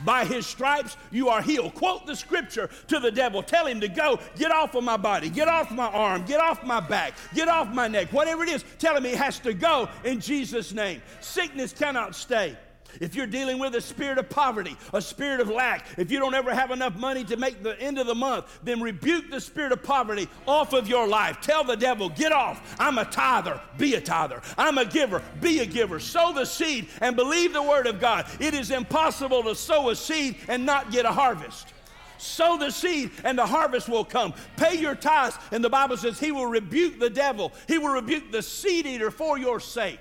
By 0.06 0.24
his 0.24 0.48
stripes 0.48 0.96
you 1.12 1.28
are 1.28 1.42
healed. 1.42 1.76
Quote 1.76 2.06
the 2.06 2.16
scripture 2.16 2.70
to 2.88 3.02
the 3.02 3.12
devil. 3.12 3.44
Tell 3.44 3.68
him 3.68 3.82
to 3.82 3.90
go, 3.90 4.22
get 4.38 4.52
off 4.52 4.76
of 4.76 4.86
my 4.86 4.96
body, 4.96 5.30
get 5.30 5.50
off 5.50 5.72
my 5.72 5.88
arm, 5.88 6.24
get 6.24 6.40
off 6.40 6.64
my 6.64 6.80
back, 6.80 7.16
get 7.34 7.50
off 7.50 7.68
my 7.68 7.90
neck, 7.90 8.14
whatever 8.14 8.44
it 8.44 8.50
is. 8.50 8.64
Tell 8.80 8.96
him 8.96 9.04
he 9.04 9.12
has 9.12 9.40
to 9.40 9.54
go 9.54 9.90
in 10.06 10.22
Jesus' 10.22 10.72
name. 10.72 11.02
Sickness 11.20 11.74
cannot 11.74 12.16
stay. 12.16 12.58
If 13.00 13.16
you're 13.16 13.28
dealing 13.28 13.60
with 13.60 13.76
a 13.76 13.82
spirit 13.82 14.18
of 14.18 14.30
poverty, 14.30 14.76
a 14.94 15.02
spirit 15.02 15.40
of 15.40 15.50
lack, 15.50 15.88
if 15.98 16.12
you 16.12 16.20
don't 16.20 16.34
ever 16.34 16.54
have 16.54 16.72
enough 16.72 16.96
money 16.96 17.24
to 17.26 17.38
make 17.38 17.64
the 17.64 17.80
end 17.80 17.98
of 17.98 18.08
the 18.08 18.16
month, 18.16 18.46
then 18.64 18.82
rebuke 18.82 19.30
the 19.30 19.42
spirit 19.42 19.72
of 19.72 19.84
poverty 19.84 20.28
off 20.48 20.74
of 20.74 20.88
your 20.88 21.08
life. 21.08 21.42
Tell 21.42 21.64
the 21.64 21.78
devil, 21.78 22.10
get 22.10 22.32
off. 22.32 22.76
I'm 22.80 22.98
a 22.98 23.06
tither, 23.06 23.60
be 23.78 23.96
a 23.96 24.02
tither. 24.02 24.42
I'm 24.58 24.78
a 24.78 24.86
giver, 24.86 25.22
be 25.42 25.60
a 25.60 25.66
giver. 25.66 26.00
Sow 26.00 26.34
the 26.34 26.46
seed 26.46 26.88
and 27.02 27.16
believe 27.16 27.54
the 27.54 27.64
word 27.64 27.88
of 27.88 28.00
God. 28.00 28.26
It 28.40 28.54
is 28.54 28.72
impossible 28.72 29.44
to 29.44 29.56
sow 29.56 29.90
a 29.90 29.96
seed 29.96 30.38
and 30.48 30.66
not 30.66 30.92
get 30.92 31.06
a 31.06 31.12
harvest. 31.12 31.74
Sow 32.18 32.58
the 32.58 32.72
seed 32.72 33.12
and 33.24 33.38
the 33.38 33.46
harvest 33.46 33.90
will 33.90 34.06
come. 34.06 34.34
Pay 34.56 34.80
your 34.80 34.96
tithes, 34.96 35.38
and 35.52 35.64
the 35.64 35.70
Bible 35.70 35.98
says 35.98 36.20
He 36.20 36.32
will 36.32 36.46
rebuke 36.46 37.00
the 37.00 37.10
devil, 37.10 37.52
He 37.68 37.78
will 37.78 37.94
rebuke 37.94 38.32
the 38.32 38.42
seed 38.42 38.86
eater 38.86 39.12
for 39.12 39.38
your 39.38 39.60
sake. 39.60 40.00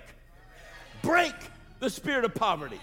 Break 1.03 1.35
the 1.83 1.91
spirit 1.91 2.25
of 2.25 2.33
poverty. 2.33 2.79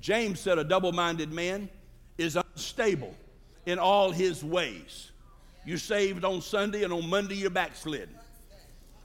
James 0.00 0.40
said 0.40 0.56
a 0.56 0.64
double 0.64 0.92
minded 0.92 1.30
man 1.30 1.68
is 2.16 2.36
unstable 2.36 3.14
in 3.66 3.78
all 3.78 4.10
his 4.10 4.42
ways. 4.42 5.10
You're 5.66 5.76
saved 5.76 6.24
on 6.24 6.40
Sunday, 6.40 6.84
and 6.84 6.92
on 6.92 7.06
Monday, 7.06 7.34
you're 7.34 7.50
backslidden. 7.50 8.14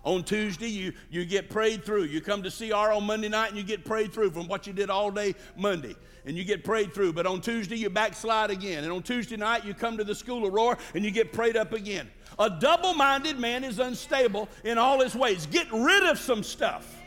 On 0.05 0.23
Tuesday, 0.23 0.69
you, 0.69 0.93
you 1.09 1.25
get 1.25 1.49
prayed 1.49 1.83
through. 1.83 2.03
You 2.03 2.21
come 2.21 2.41
to 2.43 2.49
CR 2.49 2.93
on 2.93 3.05
Monday 3.05 3.27
night 3.27 3.49
and 3.49 3.57
you 3.57 3.63
get 3.63 3.85
prayed 3.85 4.13
through 4.13 4.31
from 4.31 4.47
what 4.47 4.67
you 4.67 4.73
did 4.73 4.89
all 4.89 5.11
day 5.11 5.33
Monday. 5.55 5.95
And 6.25 6.37
you 6.37 6.43
get 6.43 6.65
prayed 6.65 6.93
through. 6.93 7.13
But 7.13 7.25
on 7.25 7.39
Tuesday, 7.39 7.77
you 7.77 7.89
backslide 7.89 8.51
again. 8.51 8.83
And 8.83 8.91
on 8.91 9.01
Tuesday 9.01 9.37
night, 9.37 9.63
you 9.63 9.73
come 9.73 9.95
to 9.95 10.03
the 10.03 10.13
school 10.13 10.45
of 10.45 10.53
roar 10.53 10.77
and 10.93 11.05
you 11.05 11.11
get 11.11 11.31
prayed 11.31 11.55
up 11.55 11.71
again. 11.71 12.09
A 12.37 12.49
double 12.49 12.93
minded 12.93 13.39
man 13.39 13.63
is 13.63 13.79
unstable 13.79 14.49
in 14.65 14.77
all 14.77 14.99
his 14.99 15.15
ways. 15.15 15.45
Get 15.45 15.71
rid 15.71 16.03
of 16.03 16.19
some 16.19 16.43
stuff. 16.43 17.02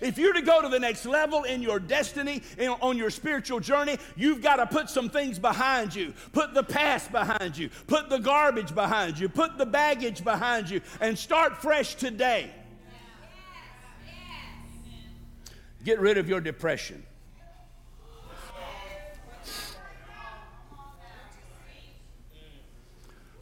If 0.00 0.18
you're 0.18 0.32
to 0.32 0.42
go 0.42 0.62
to 0.62 0.68
the 0.68 0.78
next 0.78 1.04
level 1.04 1.44
in 1.44 1.62
your 1.62 1.78
destiny, 1.78 2.42
in, 2.58 2.68
on 2.68 2.96
your 2.96 3.10
spiritual 3.10 3.60
journey, 3.60 3.98
you've 4.16 4.42
got 4.42 4.56
to 4.56 4.66
put 4.66 4.88
some 4.88 5.10
things 5.10 5.38
behind 5.38 5.94
you. 5.94 6.14
Put 6.32 6.54
the 6.54 6.62
past 6.62 7.12
behind 7.12 7.56
you. 7.56 7.68
Put 7.86 8.08
the 8.08 8.18
garbage 8.18 8.74
behind 8.74 9.18
you. 9.18 9.28
Put 9.28 9.58
the 9.58 9.66
baggage 9.66 10.24
behind 10.24 10.70
you 10.70 10.80
and 11.00 11.18
start 11.18 11.60
fresh 11.60 11.94
today. 11.94 12.50
Get 15.84 15.98
rid 16.00 16.18
of 16.18 16.28
your 16.28 16.40
depression. 16.40 17.04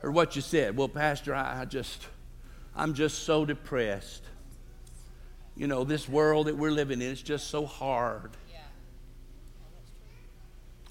Or 0.03 0.13
what 0.13 0.37
you 0.37 0.43
said. 0.43 0.77
Well, 0.77 0.89
Pastor, 0.89 1.35
I, 1.35 1.63
I 1.63 1.65
just, 1.65 2.07
I'm 2.77 2.95
just 2.95 3.25
so 3.25 3.45
depressed 3.45 4.23
you 5.59 5.67
know, 5.67 5.83
this 5.83 6.09
world 6.09 6.47
that 6.47 6.57
we're 6.57 6.71
living 6.71 7.03
in 7.03 7.09
is 7.09 7.21
just 7.21 7.49
so 7.49 7.67
hard. 7.67 8.31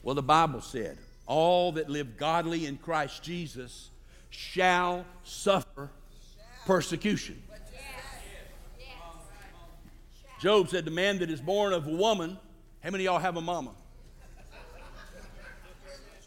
Well, 0.03 0.13
the 0.13 0.21
Bible 0.21 0.61
said, 0.61 0.97
all 1.25 1.71
that 1.73 1.89
live 1.89 2.17
godly 2.17 2.65
in 2.65 2.77
Christ 2.77 3.23
Jesus 3.23 3.89
shall 4.29 5.05
suffer 5.23 5.89
persecution. 6.65 7.41
Job 10.39 10.69
said, 10.69 10.85
The 10.85 10.91
man 10.91 11.19
that 11.19 11.29
is 11.29 11.41
born 11.41 11.73
of 11.73 11.87
a 11.87 11.91
woman, 11.91 12.37
how 12.83 12.91
many 12.91 13.05
of 13.05 13.13
y'all 13.13 13.19
have 13.19 13.37
a 13.37 13.41
mama? 13.41 13.71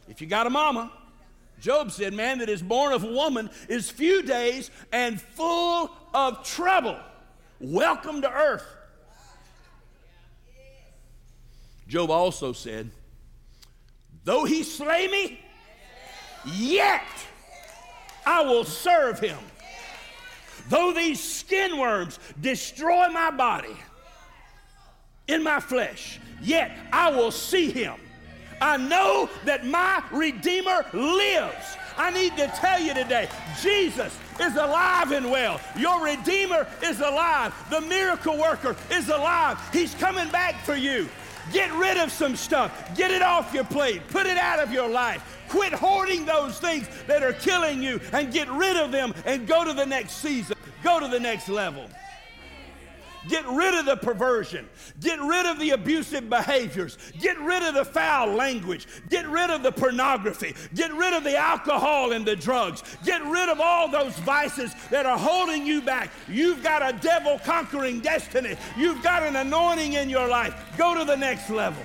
If 0.08 0.20
you 0.20 0.26
got 0.26 0.46
a 0.46 0.50
mama, 0.50 0.90
Job 1.60 1.92
said, 1.92 2.12
Man 2.12 2.38
that 2.38 2.48
is 2.48 2.62
born 2.62 2.92
of 2.92 3.04
a 3.04 3.12
woman 3.12 3.50
is 3.68 3.90
few 3.90 4.22
days 4.22 4.70
and 4.92 5.20
full 5.20 5.90
of 6.12 6.42
trouble. 6.44 6.98
Welcome 7.60 8.22
to 8.22 8.32
earth. 8.32 8.64
Job 11.86 12.10
also 12.10 12.54
said, 12.54 12.90
Though 14.24 14.44
he 14.44 14.62
slay 14.62 15.08
me, 15.08 15.40
yet 16.46 17.04
I 18.24 18.40
will 18.42 18.64
serve 18.64 19.20
him. 19.20 19.38
Though 20.70 20.92
these 20.94 21.22
skin 21.22 21.78
worms 21.78 22.18
destroy 22.40 23.08
my 23.08 23.30
body 23.30 23.76
in 25.28 25.42
my 25.42 25.60
flesh, 25.60 26.18
yet 26.40 26.70
I 26.92 27.10
will 27.10 27.30
see 27.30 27.70
him. 27.70 27.96
I 28.62 28.78
know 28.78 29.28
that 29.44 29.66
my 29.66 30.02
Redeemer 30.10 30.86
lives. 30.94 31.76
I 32.00 32.10
need 32.10 32.34
to 32.38 32.46
tell 32.46 32.80
you 32.80 32.94
today 32.94 33.28
Jesus 33.60 34.16
is 34.40 34.56
alive 34.56 35.12
and 35.12 35.30
well. 35.30 35.60
Your 35.76 36.02
Redeemer 36.02 36.66
is 36.82 36.98
alive. 37.00 37.52
The 37.68 37.82
miracle 37.82 38.38
worker 38.38 38.74
is 38.90 39.10
alive. 39.10 39.58
He's 39.70 39.94
coming 39.96 40.30
back 40.30 40.64
for 40.64 40.74
you. 40.74 41.10
Get 41.52 41.70
rid 41.74 41.98
of 41.98 42.10
some 42.10 42.36
stuff. 42.36 42.96
Get 42.96 43.10
it 43.10 43.20
off 43.20 43.52
your 43.52 43.64
plate. 43.64 44.00
Put 44.08 44.24
it 44.24 44.38
out 44.38 44.60
of 44.60 44.72
your 44.72 44.88
life. 44.88 45.22
Quit 45.50 45.74
hoarding 45.74 46.24
those 46.24 46.58
things 46.58 46.88
that 47.06 47.22
are 47.22 47.34
killing 47.34 47.82
you 47.82 48.00
and 48.14 48.32
get 48.32 48.48
rid 48.48 48.78
of 48.78 48.92
them 48.92 49.12
and 49.26 49.46
go 49.46 49.62
to 49.66 49.74
the 49.74 49.84
next 49.84 50.22
season. 50.22 50.56
Go 50.82 51.00
to 51.00 51.08
the 51.08 51.20
next 51.20 51.50
level. 51.50 51.86
Get 53.28 53.46
rid 53.48 53.74
of 53.74 53.84
the 53.84 53.96
perversion. 53.96 54.68
Get 55.00 55.20
rid 55.20 55.44
of 55.44 55.58
the 55.58 55.70
abusive 55.70 56.30
behaviors. 56.30 56.96
Get 57.20 57.38
rid 57.40 57.62
of 57.62 57.74
the 57.74 57.84
foul 57.84 58.34
language. 58.34 58.86
Get 59.10 59.28
rid 59.28 59.50
of 59.50 59.62
the 59.62 59.72
pornography. 59.72 60.54
Get 60.74 60.92
rid 60.94 61.12
of 61.12 61.22
the 61.22 61.36
alcohol 61.36 62.12
and 62.12 62.24
the 62.24 62.34
drugs. 62.34 62.82
Get 63.04 63.22
rid 63.24 63.50
of 63.50 63.60
all 63.60 63.90
those 63.90 64.16
vices 64.20 64.72
that 64.90 65.04
are 65.04 65.18
holding 65.18 65.66
you 65.66 65.82
back. 65.82 66.10
You've 66.28 66.62
got 66.62 66.82
a 66.82 66.96
devil 66.98 67.38
conquering 67.44 68.00
destiny. 68.00 68.56
You've 68.76 69.02
got 69.02 69.22
an 69.22 69.36
anointing 69.36 69.92
in 69.94 70.08
your 70.08 70.26
life. 70.26 70.54
Go 70.78 70.94
to 70.94 71.04
the 71.04 71.16
next 71.16 71.50
level. 71.50 71.82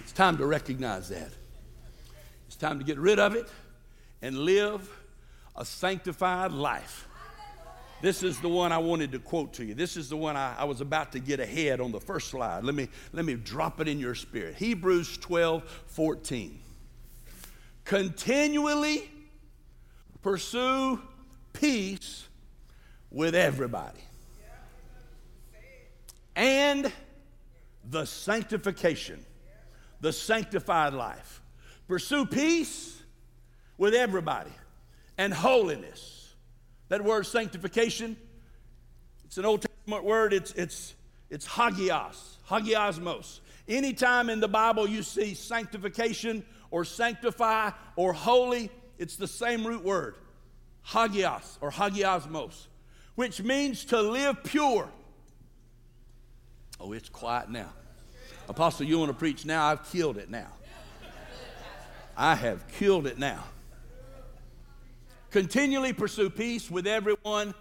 It's 0.00 0.12
time 0.12 0.36
to 0.38 0.46
recognize 0.46 1.08
that. 1.10 1.30
It's 2.48 2.56
time 2.56 2.80
to 2.80 2.84
get 2.84 2.98
rid 2.98 3.20
of 3.20 3.36
it 3.36 3.48
and 4.20 4.36
live 4.36 4.90
a 5.54 5.64
sanctified 5.64 6.50
life. 6.50 7.08
This 8.02 8.24
is 8.24 8.40
the 8.40 8.48
one 8.48 8.72
I 8.72 8.78
wanted 8.78 9.12
to 9.12 9.20
quote 9.20 9.52
to 9.54 9.64
you. 9.64 9.74
This 9.74 9.96
is 9.96 10.08
the 10.08 10.16
one 10.16 10.36
I, 10.36 10.56
I, 10.58 10.64
was 10.64 10.80
about 10.80 11.12
to 11.12 11.20
get 11.20 11.38
ahead 11.38 11.80
on 11.80 11.92
the 11.92 12.00
first 12.00 12.30
slide. 12.30 12.64
Let 12.64 12.74
me, 12.74 12.88
let 13.12 13.24
me 13.24 13.36
drop 13.36 13.80
it 13.80 13.86
in 13.86 14.00
your 14.00 14.16
spirit. 14.16 14.56
Hebrews 14.56 15.18
12 15.18 15.62
14. 15.86 16.58
Continually 17.84 19.08
pursue 20.20 21.00
peace 21.52 22.26
with 23.12 23.36
everybody 23.36 24.00
and 26.34 26.90
the 27.88 28.04
sanctification, 28.04 29.24
the 30.00 30.12
sanctified 30.12 30.92
life. 30.92 31.40
Pursue 31.86 32.26
peace 32.26 33.00
with 33.78 33.94
everybody 33.94 34.52
and 35.18 35.32
holiness 35.32 36.21
that 36.92 37.02
word 37.02 37.24
sanctification, 37.24 38.18
it's 39.24 39.38
an 39.38 39.46
Old 39.46 39.62
Testament 39.62 40.04
word, 40.04 40.34
it's, 40.34 40.52
it's, 40.52 40.92
it's 41.30 41.46
hagios, 41.46 42.36
hagiosmos. 42.50 43.40
Anytime 43.66 44.28
in 44.28 44.40
the 44.40 44.48
Bible 44.48 44.86
you 44.86 45.02
see 45.02 45.32
sanctification 45.32 46.44
or 46.70 46.84
sanctify 46.84 47.70
or 47.96 48.12
holy, 48.12 48.70
it's 48.98 49.16
the 49.16 49.26
same 49.26 49.66
root 49.66 49.82
word, 49.82 50.16
hagios 50.86 51.56
or 51.62 51.70
hagiosmos, 51.70 52.66
which 53.14 53.42
means 53.42 53.86
to 53.86 53.98
live 53.98 54.44
pure. 54.44 54.86
Oh, 56.78 56.92
it's 56.92 57.08
quiet 57.08 57.48
now. 57.48 57.72
Apostle, 58.50 58.84
you 58.84 58.98
want 58.98 59.10
to 59.10 59.16
preach 59.16 59.46
now? 59.46 59.64
I've 59.64 59.90
killed 59.90 60.18
it 60.18 60.28
now. 60.28 60.48
I 62.18 62.34
have 62.34 62.68
killed 62.68 63.06
it 63.06 63.18
now. 63.18 63.44
Continually 65.32 65.94
pursue 65.94 66.28
peace 66.28 66.70
with 66.70 66.86
everyone 66.86 67.54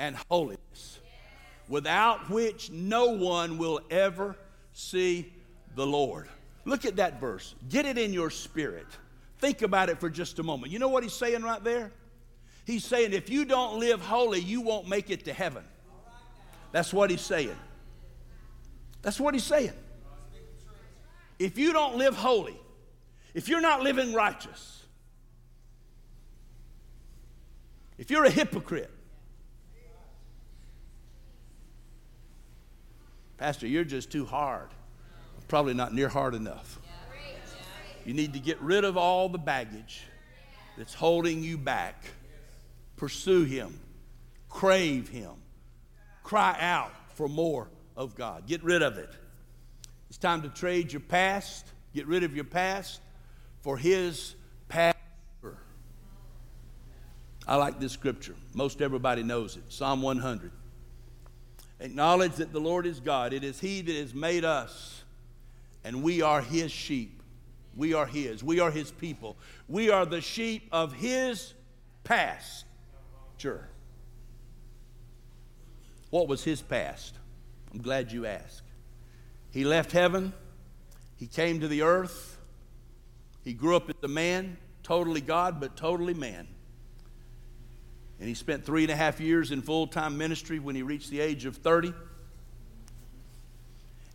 and 0.00 0.16
holiness, 0.28 0.98
without 1.68 2.28
which 2.28 2.70
no 2.72 3.10
one 3.10 3.58
will 3.58 3.80
ever 3.90 4.36
see 4.72 5.32
the 5.76 5.86
Lord. 5.86 6.28
Look 6.64 6.84
at 6.84 6.96
that 6.96 7.20
verse. 7.20 7.54
Get 7.68 7.86
it 7.86 7.96
in 7.96 8.12
your 8.12 8.28
spirit. 8.28 8.86
Think 9.38 9.62
about 9.62 9.88
it 9.88 10.00
for 10.00 10.10
just 10.10 10.40
a 10.40 10.42
moment. 10.42 10.72
You 10.72 10.80
know 10.80 10.88
what 10.88 11.04
he's 11.04 11.12
saying 11.12 11.42
right 11.42 11.62
there? 11.62 11.92
He's 12.64 12.84
saying 12.84 13.12
if 13.12 13.30
you 13.30 13.44
don't 13.44 13.78
live 13.78 14.00
holy, 14.00 14.40
you 14.40 14.60
won't 14.60 14.88
make 14.88 15.08
it 15.08 15.26
to 15.26 15.32
heaven. 15.32 15.62
That's 16.72 16.92
what 16.92 17.10
he's 17.10 17.20
saying. 17.20 17.56
That's 19.02 19.20
what 19.20 19.32
he's 19.32 19.44
saying. 19.44 19.72
If 21.38 21.56
you 21.56 21.72
don't 21.72 21.96
live 21.96 22.16
holy, 22.16 22.58
if 23.32 23.48
you're 23.48 23.60
not 23.60 23.82
living 23.82 24.12
righteous, 24.12 24.85
If 27.98 28.10
you're 28.10 28.24
a 28.24 28.30
hypocrite, 28.30 28.90
Pastor, 33.38 33.66
you're 33.66 33.84
just 33.84 34.10
too 34.10 34.24
hard. 34.24 34.68
Probably 35.48 35.74
not 35.74 35.94
near 35.94 36.08
hard 36.08 36.34
enough. 36.34 36.78
You 38.04 38.14
need 38.14 38.32
to 38.34 38.38
get 38.38 38.60
rid 38.60 38.84
of 38.84 38.96
all 38.96 39.28
the 39.28 39.38
baggage 39.38 40.02
that's 40.76 40.94
holding 40.94 41.42
you 41.42 41.58
back. 41.58 42.04
Pursue 42.96 43.44
Him, 43.44 43.78
crave 44.48 45.08
Him, 45.08 45.32
cry 46.22 46.56
out 46.60 46.92
for 47.14 47.28
more 47.28 47.68
of 47.96 48.14
God. 48.14 48.46
Get 48.46 48.62
rid 48.62 48.82
of 48.82 48.96
it. 48.96 49.10
It's 50.08 50.18
time 50.18 50.42
to 50.42 50.48
trade 50.48 50.92
your 50.92 51.00
past, 51.00 51.66
get 51.94 52.06
rid 52.06 52.22
of 52.24 52.34
your 52.34 52.44
past 52.44 53.00
for 53.60 53.76
His 53.76 54.34
past 54.68 54.96
I 57.46 57.56
like 57.56 57.78
this 57.78 57.92
scripture. 57.92 58.34
Most 58.54 58.82
everybody 58.82 59.22
knows 59.22 59.56
it 59.56 59.64
Psalm 59.68 60.02
100. 60.02 60.50
Acknowledge 61.78 62.32
that 62.36 62.52
the 62.52 62.60
Lord 62.60 62.86
is 62.86 63.00
God. 63.00 63.32
It 63.32 63.44
is 63.44 63.60
He 63.60 63.82
that 63.82 63.94
has 63.94 64.14
made 64.14 64.44
us, 64.44 65.02
And 65.84 66.02
we 66.02 66.22
are 66.22 66.40
his 66.40 66.72
sheep. 66.72 67.22
We 67.76 67.92
are 67.92 68.06
his. 68.06 68.42
We 68.42 68.58
are 68.60 68.70
his 68.70 68.90
people. 68.90 69.36
We 69.68 69.90
are 69.90 70.06
the 70.06 70.20
sheep 70.20 70.68
of 70.72 70.94
his 70.94 71.52
past. 72.02 72.64
Sure. 73.36 73.68
What 76.10 76.28
was 76.28 76.42
his 76.42 76.62
past? 76.62 77.14
I'm 77.72 77.82
glad 77.82 78.10
you 78.10 78.24
asked. 78.26 78.62
He 79.50 79.64
left 79.64 79.92
heaven, 79.92 80.32
he 81.16 81.26
came 81.26 81.60
to 81.60 81.68
the 81.68 81.82
earth, 81.82 82.38
he 83.44 83.52
grew 83.52 83.76
up 83.76 83.88
as 83.88 83.96
a 84.02 84.08
man, 84.08 84.56
totally 84.82 85.20
God, 85.20 85.60
but 85.60 85.76
totally 85.76 86.14
man. 86.14 86.48
And 88.18 88.28
he 88.28 88.34
spent 88.34 88.64
three 88.64 88.82
and 88.82 88.90
a 88.90 88.96
half 88.96 89.20
years 89.20 89.52
in 89.52 89.62
full 89.62 89.86
time 89.86 90.16
ministry 90.16 90.58
when 90.58 90.74
he 90.74 90.82
reached 90.82 91.10
the 91.10 91.20
age 91.20 91.44
of 91.44 91.56
30. 91.56 91.92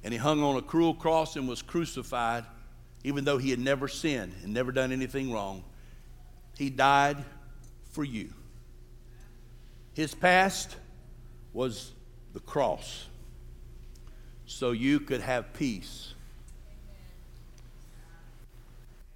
And 0.04 0.14
he 0.14 0.18
hung 0.18 0.42
on 0.42 0.56
a 0.56 0.62
cruel 0.62 0.96
cross 0.96 1.36
and 1.36 1.48
was 1.48 1.62
crucified, 1.62 2.46
even 3.04 3.24
though 3.24 3.38
he 3.38 3.52
had 3.52 3.60
never 3.60 3.88
sinned 3.88 4.34
and 4.44 4.54
never 4.54 4.72
done 4.72 4.92
anything 4.92 5.32
wrong. 5.32 5.64
He 6.58 6.70
died 6.70 7.18
for 7.92 8.04
you. 8.04 8.34
His 9.94 10.16
past 10.16 10.76
was 11.54 11.92
the 12.34 12.40
cross 12.40 13.08
so 14.46 14.72
you 14.72 15.00
could 15.00 15.22
have 15.22 15.54
peace 15.54 16.14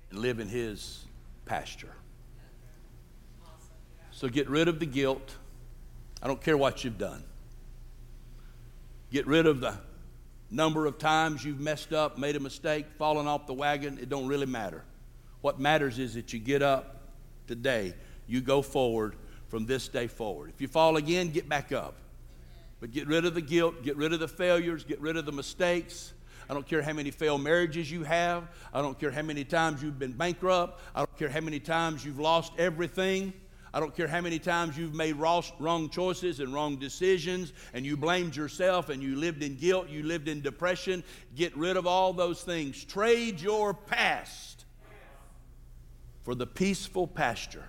and 0.10 0.20
live 0.20 0.40
in 0.40 0.48
his 0.48 1.06
pasture. 1.46 1.94
So 4.16 4.30
get 4.30 4.50
rid 4.50 4.70
of 4.70 4.80
the 4.80 4.86
guilt. 4.86 5.36
I 6.24 6.28
don't 6.28 6.42
care 6.42 6.56
what 6.56 6.86
you've 6.86 6.98
done. 6.98 7.22
Get 9.12 9.28
rid 9.28 9.46
of 9.46 9.60
the 9.60 9.78
number 10.50 10.86
of 10.86 10.98
times 10.98 11.44
you've 11.44 11.60
messed 11.60 11.92
up, 11.92 12.18
made 12.18 12.38
a 12.38 12.40
mistake, 12.40 12.86
fallen 12.98 13.28
off 13.28 13.46
the 13.46 13.54
wagon. 13.54 14.00
It 14.02 14.08
don't 14.08 14.28
really 14.28 14.46
matter. 14.46 14.86
What 15.42 15.60
matters 15.60 16.00
is 16.00 16.14
that 16.14 16.32
you 16.32 16.40
get 16.40 16.62
up 16.62 17.02
today. 17.46 17.94
You 18.26 18.40
go 18.40 18.62
forward 18.62 19.18
from 19.50 19.66
this 19.66 19.90
day 19.90 20.08
forward. 20.08 20.50
If 20.50 20.62
you 20.62 20.70
fall 20.70 20.96
again, 20.96 21.32
get 21.32 21.50
back 21.50 21.74
up. 21.74 21.96
But 22.80 22.92
get 22.92 23.08
rid 23.08 23.26
of 23.26 23.34
the 23.34 23.42
guilt, 23.42 23.84
get 23.84 23.98
rid 23.98 24.14
of 24.14 24.22
the 24.22 24.30
failures, 24.30 24.86
get 24.86 25.02
rid 25.02 25.18
of 25.18 25.26
the 25.26 25.34
mistakes. 25.34 26.14
I 26.50 26.54
don't 26.54 26.66
care 26.66 26.82
how 26.82 26.94
many 26.94 27.12
failed 27.12 27.42
marriages 27.42 27.92
you 27.92 28.04
have. 28.04 28.48
I 28.74 28.82
don't 28.82 28.98
care 28.98 29.12
how 29.12 29.24
many 29.24 29.44
times 29.44 29.84
you've 29.84 30.00
been 30.00 30.14
bankrupt. 30.14 30.80
I 30.96 31.00
don't 31.00 31.18
care 31.18 31.30
how 31.30 31.42
many 31.42 31.60
times 31.60 32.06
you've 32.06 32.20
lost 32.20 32.54
everything. 32.58 33.34
I 33.76 33.82
don't 33.82 33.94
care 33.94 34.08
how 34.08 34.22
many 34.22 34.40
times 34.40 34.78
you've 34.78 34.94
made 34.94 35.18
wrong 35.18 35.90
choices 35.90 36.40
and 36.40 36.54
wrong 36.54 36.78
decisions 36.78 37.52
and 37.74 37.86
you 37.86 37.98
blamed 37.98 38.34
yourself 38.34 38.88
and 38.88 39.04
you 39.04 39.18
lived 39.18 39.44
in 39.44 39.58
guilt, 39.58 39.90
you 39.90 40.02
lived 40.02 40.30
in 40.30 40.40
depression. 40.40 41.04
Get 41.36 41.56
rid 41.58 41.76
of 41.76 41.86
all 41.86 42.14
those 42.14 42.42
things. 42.42 42.86
Trade 42.86 43.42
your 43.42 43.74
past 43.74 44.64
for 46.24 46.36
the 46.36 46.48
peaceful 46.48 47.06
pasture 47.06 47.66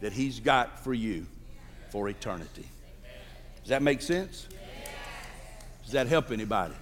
that 0.00 0.14
He's 0.14 0.40
got 0.40 0.82
for 0.82 0.94
you 0.94 1.26
for 1.90 2.08
eternity. 2.08 2.66
Does 3.60 3.68
that 3.68 3.82
make 3.82 4.00
sense? 4.00 4.48
Does 5.82 5.92
that 5.92 6.06
help 6.06 6.30
anybody? 6.30 6.74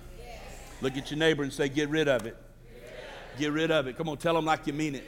Look 0.83 0.97
at 0.97 1.11
your 1.11 1.19
neighbor 1.19 1.43
and 1.43 1.53
say, 1.53 1.69
Get 1.69 1.89
rid 1.89 2.07
of 2.07 2.27
it. 2.27 2.37
Get 3.41 3.51
rid 3.51 3.73
of 3.73 3.89
it. 3.89 3.99
Come 3.99 4.09
on, 4.09 4.19
tell 4.19 4.35
them 4.35 4.45
like 4.45 4.69
you 4.69 4.73
mean 4.73 4.95
it. 4.95 5.05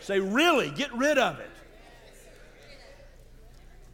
Say, 0.00 0.18
Really? 0.18 0.70
Get 0.70 0.92
rid 0.94 1.16
of 1.16 1.38
it. 1.38 1.50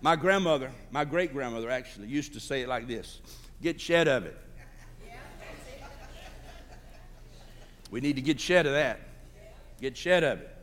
My 0.06 0.14
grandmother, 0.14 0.70
my 0.92 1.04
great 1.04 1.32
grandmother 1.32 1.68
actually, 1.68 2.06
used 2.06 2.32
to 2.34 2.38
say 2.38 2.60
it 2.60 2.68
like 2.68 2.86
this 2.86 3.20
Get 3.60 3.80
shed 3.80 4.06
of 4.06 4.24
it. 4.24 4.36
We 7.90 8.00
need 8.00 8.14
to 8.14 8.22
get 8.22 8.38
shed 8.38 8.66
of 8.66 8.72
that. 8.74 9.00
Get 9.80 9.96
shed 9.96 10.22
of 10.22 10.42
it. 10.42 10.56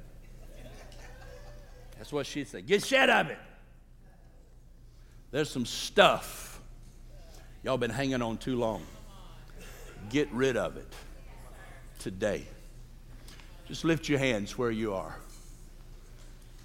That's 1.97 2.13
what 2.13 2.25
she'd 2.25 2.47
say. 2.47 2.61
Get 2.61 2.85
shed 2.85 3.09
of 3.09 3.31
it. 3.31 3.37
There's 5.31 5.49
some 5.49 5.65
stuff 5.65 6.61
y'all 7.63 7.77
been 7.77 7.91
hanging 7.91 8.21
on 8.21 8.37
too 8.37 8.55
long. 8.55 8.85
Get 10.09 10.31
rid 10.31 10.55
of 10.55 10.77
it 10.77 10.93
today. 11.99 12.45
Just 13.67 13.83
lift 13.83 14.07
your 14.07 14.19
hands 14.19 14.57
where 14.57 14.71
you 14.71 14.93
are. 14.93 15.17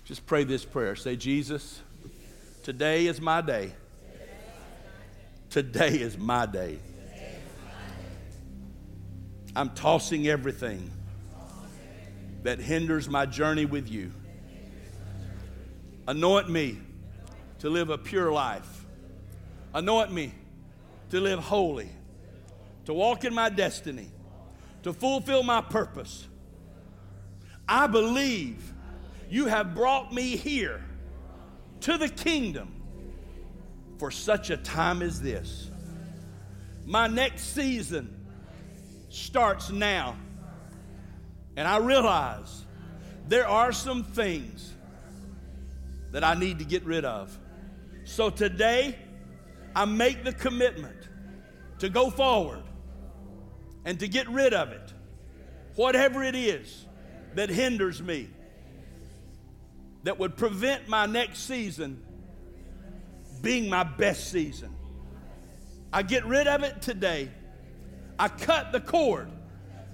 Just 0.05 0.27
pray 0.27 0.45
this 0.45 0.65
prayer. 0.65 0.95
Say, 0.95 1.17
Jesus, 1.17 1.81
today 2.63 3.07
is 3.07 3.21
my 3.21 3.41
day. 3.41 3.73
Today 5.51 5.89
is 5.89 6.19
my 6.19 6.47
day. 6.47 6.79
I'm 9.57 9.71
tossing 9.71 10.29
everything 10.29 10.91
that 12.43 12.59
hinders 12.59 13.09
my 13.09 13.27
journey 13.27 13.65
with 13.65 13.89
you. 13.89 14.13
Anoint 16.07 16.49
me 16.49 16.79
to 17.59 17.69
live 17.69 17.91
a 17.91 17.99
pure 17.99 18.31
life. 18.31 18.87
Anoint 19.75 20.13
me 20.13 20.33
to 21.11 21.21
live 21.21 21.39
holy, 21.41 21.89
to 22.85 22.95
walk 22.95 23.25
in 23.25 23.35
my 23.35 23.49
destiny, 23.49 24.09
to 24.83 24.93
fulfill 24.93 25.43
my 25.43 25.61
purpose. 25.61 26.27
I 27.69 27.87
believe 27.87 28.73
you 29.29 29.47
have 29.47 29.75
brought 29.75 30.13
me 30.13 30.37
here 30.37 30.83
to 31.81 31.99
the 31.99 32.09
kingdom 32.09 32.75
for 33.99 34.11
such 34.11 34.51
a 34.51 34.57
time 34.57 35.03
as 35.03 35.21
this. 35.21 35.71
My 36.87 37.07
next 37.07 37.55
season 37.55 38.15
starts 39.09 39.71
now. 39.71 40.17
And 41.57 41.67
I 41.67 41.79
realize 41.79 42.65
there 43.27 43.49
are 43.49 43.73
some 43.73 44.05
things 44.05 44.73
that 46.13 46.25
I 46.25 46.35
need 46.35 46.61
to 46.61 46.65
get 46.65 46.85
rid 46.85 47.05
of. 47.05 47.37
So 48.05 48.31
today, 48.31 48.97
I 49.75 49.85
make 49.85 50.25
the 50.25 50.33
commitment 50.33 50.97
to 51.81 51.89
go 51.89 52.11
forward 52.11 52.63
and 53.85 54.01
to 54.01 54.09
get 54.09 54.29
rid 54.29 54.55
of 54.55 54.71
it, 54.71 54.93
whatever 55.75 56.23
it 56.23 56.35
is 56.35 56.87
that 57.35 57.51
hinders 57.51 58.03
me, 58.03 58.29
that 60.09 60.19
would 60.19 60.39
prevent 60.39 60.89
my 60.89 61.05
next 61.05 61.41
season 61.41 62.03
being 63.43 63.69
my 63.69 63.83
best 63.83 64.31
season. 64.31 64.75
I 65.93 66.01
get 66.01 66.25
rid 66.25 66.47
of 66.47 66.63
it 66.63 66.81
today. 66.81 67.29
I 68.19 68.29
cut 68.29 68.73
the 68.73 68.81
cord. 68.81 69.29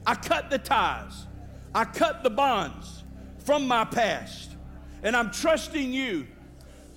I 0.07 0.15
cut 0.15 0.51
the 0.51 0.59
ties. 0.59 1.27
I 1.75 1.85
cut 1.85 2.23
the 2.23 2.31
bonds 2.31 3.03
from 3.39 3.67
my 3.67 3.85
past. 3.85 4.53
And 5.03 5.17
I'm 5.17 5.33
trusting 5.33 5.93
you 5.93 6.29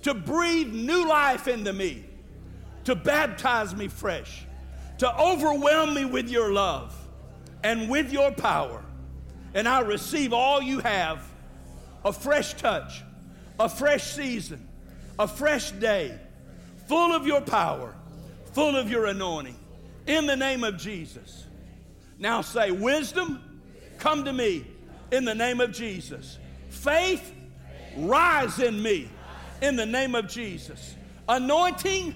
to 0.02 0.14
breathe 0.14 0.72
new 0.72 1.08
life 1.08 1.48
into 1.48 1.72
me, 1.72 2.04
to 2.84 2.94
baptize 2.94 3.74
me 3.74 3.88
fresh, 3.88 4.46
to 4.98 5.12
overwhelm 5.20 5.92
me 5.92 6.04
with 6.04 6.28
your 6.28 6.52
love 6.52 6.94
and 7.64 7.90
with 7.90 8.12
your 8.12 8.30
power. 8.30 8.84
And 9.54 9.66
I 9.66 9.80
receive 9.80 10.32
all 10.32 10.62
you 10.62 10.78
have 10.78 11.28
a 12.04 12.12
fresh 12.12 12.54
touch, 12.54 13.02
a 13.58 13.68
fresh 13.68 14.12
season, 14.12 14.66
a 15.18 15.26
fresh 15.26 15.72
day, 15.72 16.18
full 16.86 17.12
of 17.12 17.26
your 17.26 17.40
power, 17.40 17.94
full 18.52 18.76
of 18.76 18.90
your 18.90 19.06
anointing. 19.06 19.56
In 20.06 20.26
the 20.26 20.36
name 20.36 20.64
of 20.64 20.78
Jesus. 20.78 21.44
Now 22.18 22.40
say, 22.40 22.70
Wisdom, 22.70 23.60
come 23.98 24.24
to 24.24 24.32
me 24.32 24.66
in 25.12 25.24
the 25.24 25.34
name 25.34 25.60
of 25.60 25.72
Jesus. 25.72 26.38
Faith, 26.70 27.32
rise 27.96 28.58
in 28.58 28.82
me 28.82 29.08
in 29.60 29.76
the 29.76 29.86
name 29.86 30.14
of 30.14 30.28
Jesus. 30.28 30.94
Anointing, 31.28 32.14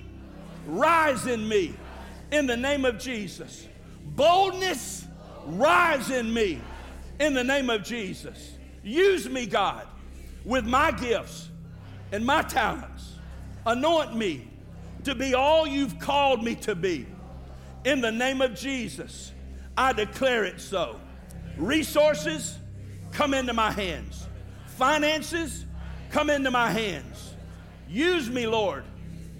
rise 0.67 1.27
in 1.27 1.47
me 1.49 1.75
in 2.31 2.47
the 2.47 2.57
name 2.57 2.85
of 2.85 2.99
Jesus. 2.99 3.67
Boldness, 4.05 5.07
rise 5.47 6.11
in 6.11 6.33
me 6.33 6.61
in 7.21 7.35
the 7.35 7.45
name 7.45 7.71
of 7.71 7.83
Jesus. 7.83 8.53
Use 8.83 9.29
me, 9.29 9.47
God, 9.47 9.87
with 10.45 10.65
my 10.65 10.91
gifts 10.91 11.51
and 12.11 12.25
my 12.25 12.43
talents. 12.43 13.17
Anoint 13.67 14.17
me 14.17 14.49
to 15.05 15.15
be 15.15 15.35
all 15.35 15.67
you've 15.67 15.99
called 15.99 16.43
me 16.43 16.55
to 16.57 16.75
be. 16.75 17.07
In 17.85 18.01
the 18.01 18.13
name 18.13 18.41
of 18.41 18.55
Jesus, 18.55 19.33
I 19.77 19.93
declare 19.93 20.45
it 20.45 20.61
so. 20.61 21.01
Resources 21.57 22.59
come 23.11 23.35
into 23.35 23.53
my 23.53 23.71
hands, 23.71 24.27
finances 24.67 25.67
come 26.11 26.31
into 26.31 26.51
my 26.51 26.71
hands. 26.71 27.35
Use 27.89 28.31
me, 28.31 28.47
Lord, 28.47 28.85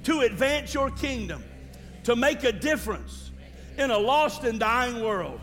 to 0.05 0.21
advance 0.21 0.75
your 0.75 0.91
kingdom, 0.91 1.43
to 2.05 2.17
make 2.17 2.45
a 2.45 2.53
difference 2.53 3.31
in 3.79 3.91
a 3.91 3.99
lost 3.99 4.45
and 4.45 4.61
dying 4.61 5.03
world. 5.03 5.41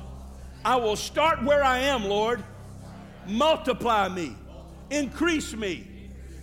I 0.63 0.75
will 0.75 0.95
start 0.95 1.43
where 1.43 1.63
I 1.63 1.79
am, 1.79 2.03
Lord. 2.03 2.43
Multiply 3.27 4.09
me, 4.09 4.35
increase 4.89 5.53
me, 5.53 5.87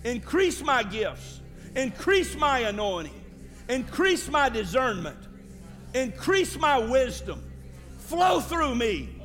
increase 0.03 0.61
my 0.61 0.83
gifts, 0.83 1.41
increase 1.75 2.35
my 2.35 2.59
anointing, 2.59 3.23
increase 3.69 4.29
my 4.29 4.49
discernment, 4.49 5.17
increase 5.93 6.57
my 6.57 6.77
wisdom. 6.77 7.43
Flow 7.97 8.39
through 8.39 8.73
me 8.75 9.17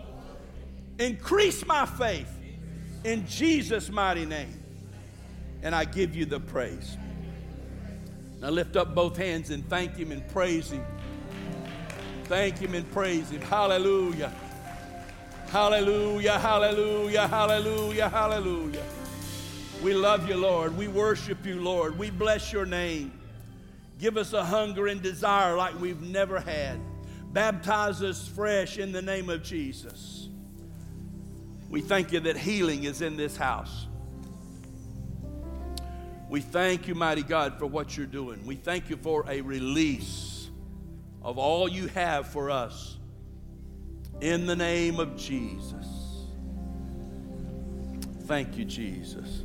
Increase 0.98 1.66
my 1.66 1.86
faith 1.86 2.28
in 3.04 3.26
Jesus' 3.26 3.90
mighty 3.90 4.24
name. 4.24 4.62
And 5.62 5.74
I 5.74 5.84
give 5.84 6.14
you 6.14 6.26
the 6.26 6.40
praise. 6.40 6.96
Now 8.40 8.50
lift 8.50 8.76
up 8.76 8.94
both 8.94 9.16
hands 9.16 9.50
and 9.50 9.68
thank 9.68 9.96
Him 9.96 10.12
and 10.12 10.26
praise 10.28 10.70
Him. 10.70 10.84
Thank 12.24 12.58
Him 12.58 12.74
and 12.74 12.90
praise 12.92 13.30
Him. 13.30 13.40
Hallelujah. 13.42 14.32
Hallelujah, 15.48 16.38
hallelujah, 16.38 17.28
hallelujah, 17.28 18.08
hallelujah. 18.08 18.82
We 19.82 19.94
love 19.94 20.28
you, 20.28 20.36
Lord. 20.36 20.76
We 20.76 20.86
worship 20.86 21.44
you, 21.44 21.60
Lord. 21.60 21.98
We 21.98 22.10
bless 22.10 22.52
your 22.52 22.64
name. 22.64 23.12
Give 23.98 24.16
us 24.16 24.32
a 24.32 24.44
hunger 24.44 24.86
and 24.86 25.02
desire 25.02 25.56
like 25.56 25.80
we've 25.80 26.00
never 26.00 26.38
had. 26.38 26.78
Baptize 27.32 28.00
us 28.00 28.28
fresh 28.28 28.78
in 28.78 28.92
the 28.92 29.02
name 29.02 29.28
of 29.28 29.42
Jesus. 29.42 30.28
We 31.68 31.80
thank 31.80 32.12
you 32.12 32.20
that 32.20 32.36
healing 32.36 32.84
is 32.84 33.02
in 33.02 33.16
this 33.16 33.36
house. 33.36 33.86
We 36.28 36.40
thank 36.40 36.86
you, 36.86 36.94
mighty 36.94 37.24
God, 37.24 37.58
for 37.58 37.66
what 37.66 37.96
you're 37.96 38.06
doing. 38.06 38.46
We 38.46 38.54
thank 38.54 38.88
you 38.88 38.96
for 38.96 39.24
a 39.28 39.40
release 39.40 40.48
of 41.22 41.38
all 41.38 41.68
you 41.68 41.88
have 41.88 42.28
for 42.28 42.50
us 42.50 42.98
in 44.20 44.46
the 44.46 44.56
name 44.56 45.00
of 45.00 45.16
Jesus. 45.16 45.86
Thank 48.26 48.56
you, 48.56 48.64
Jesus. 48.64 49.42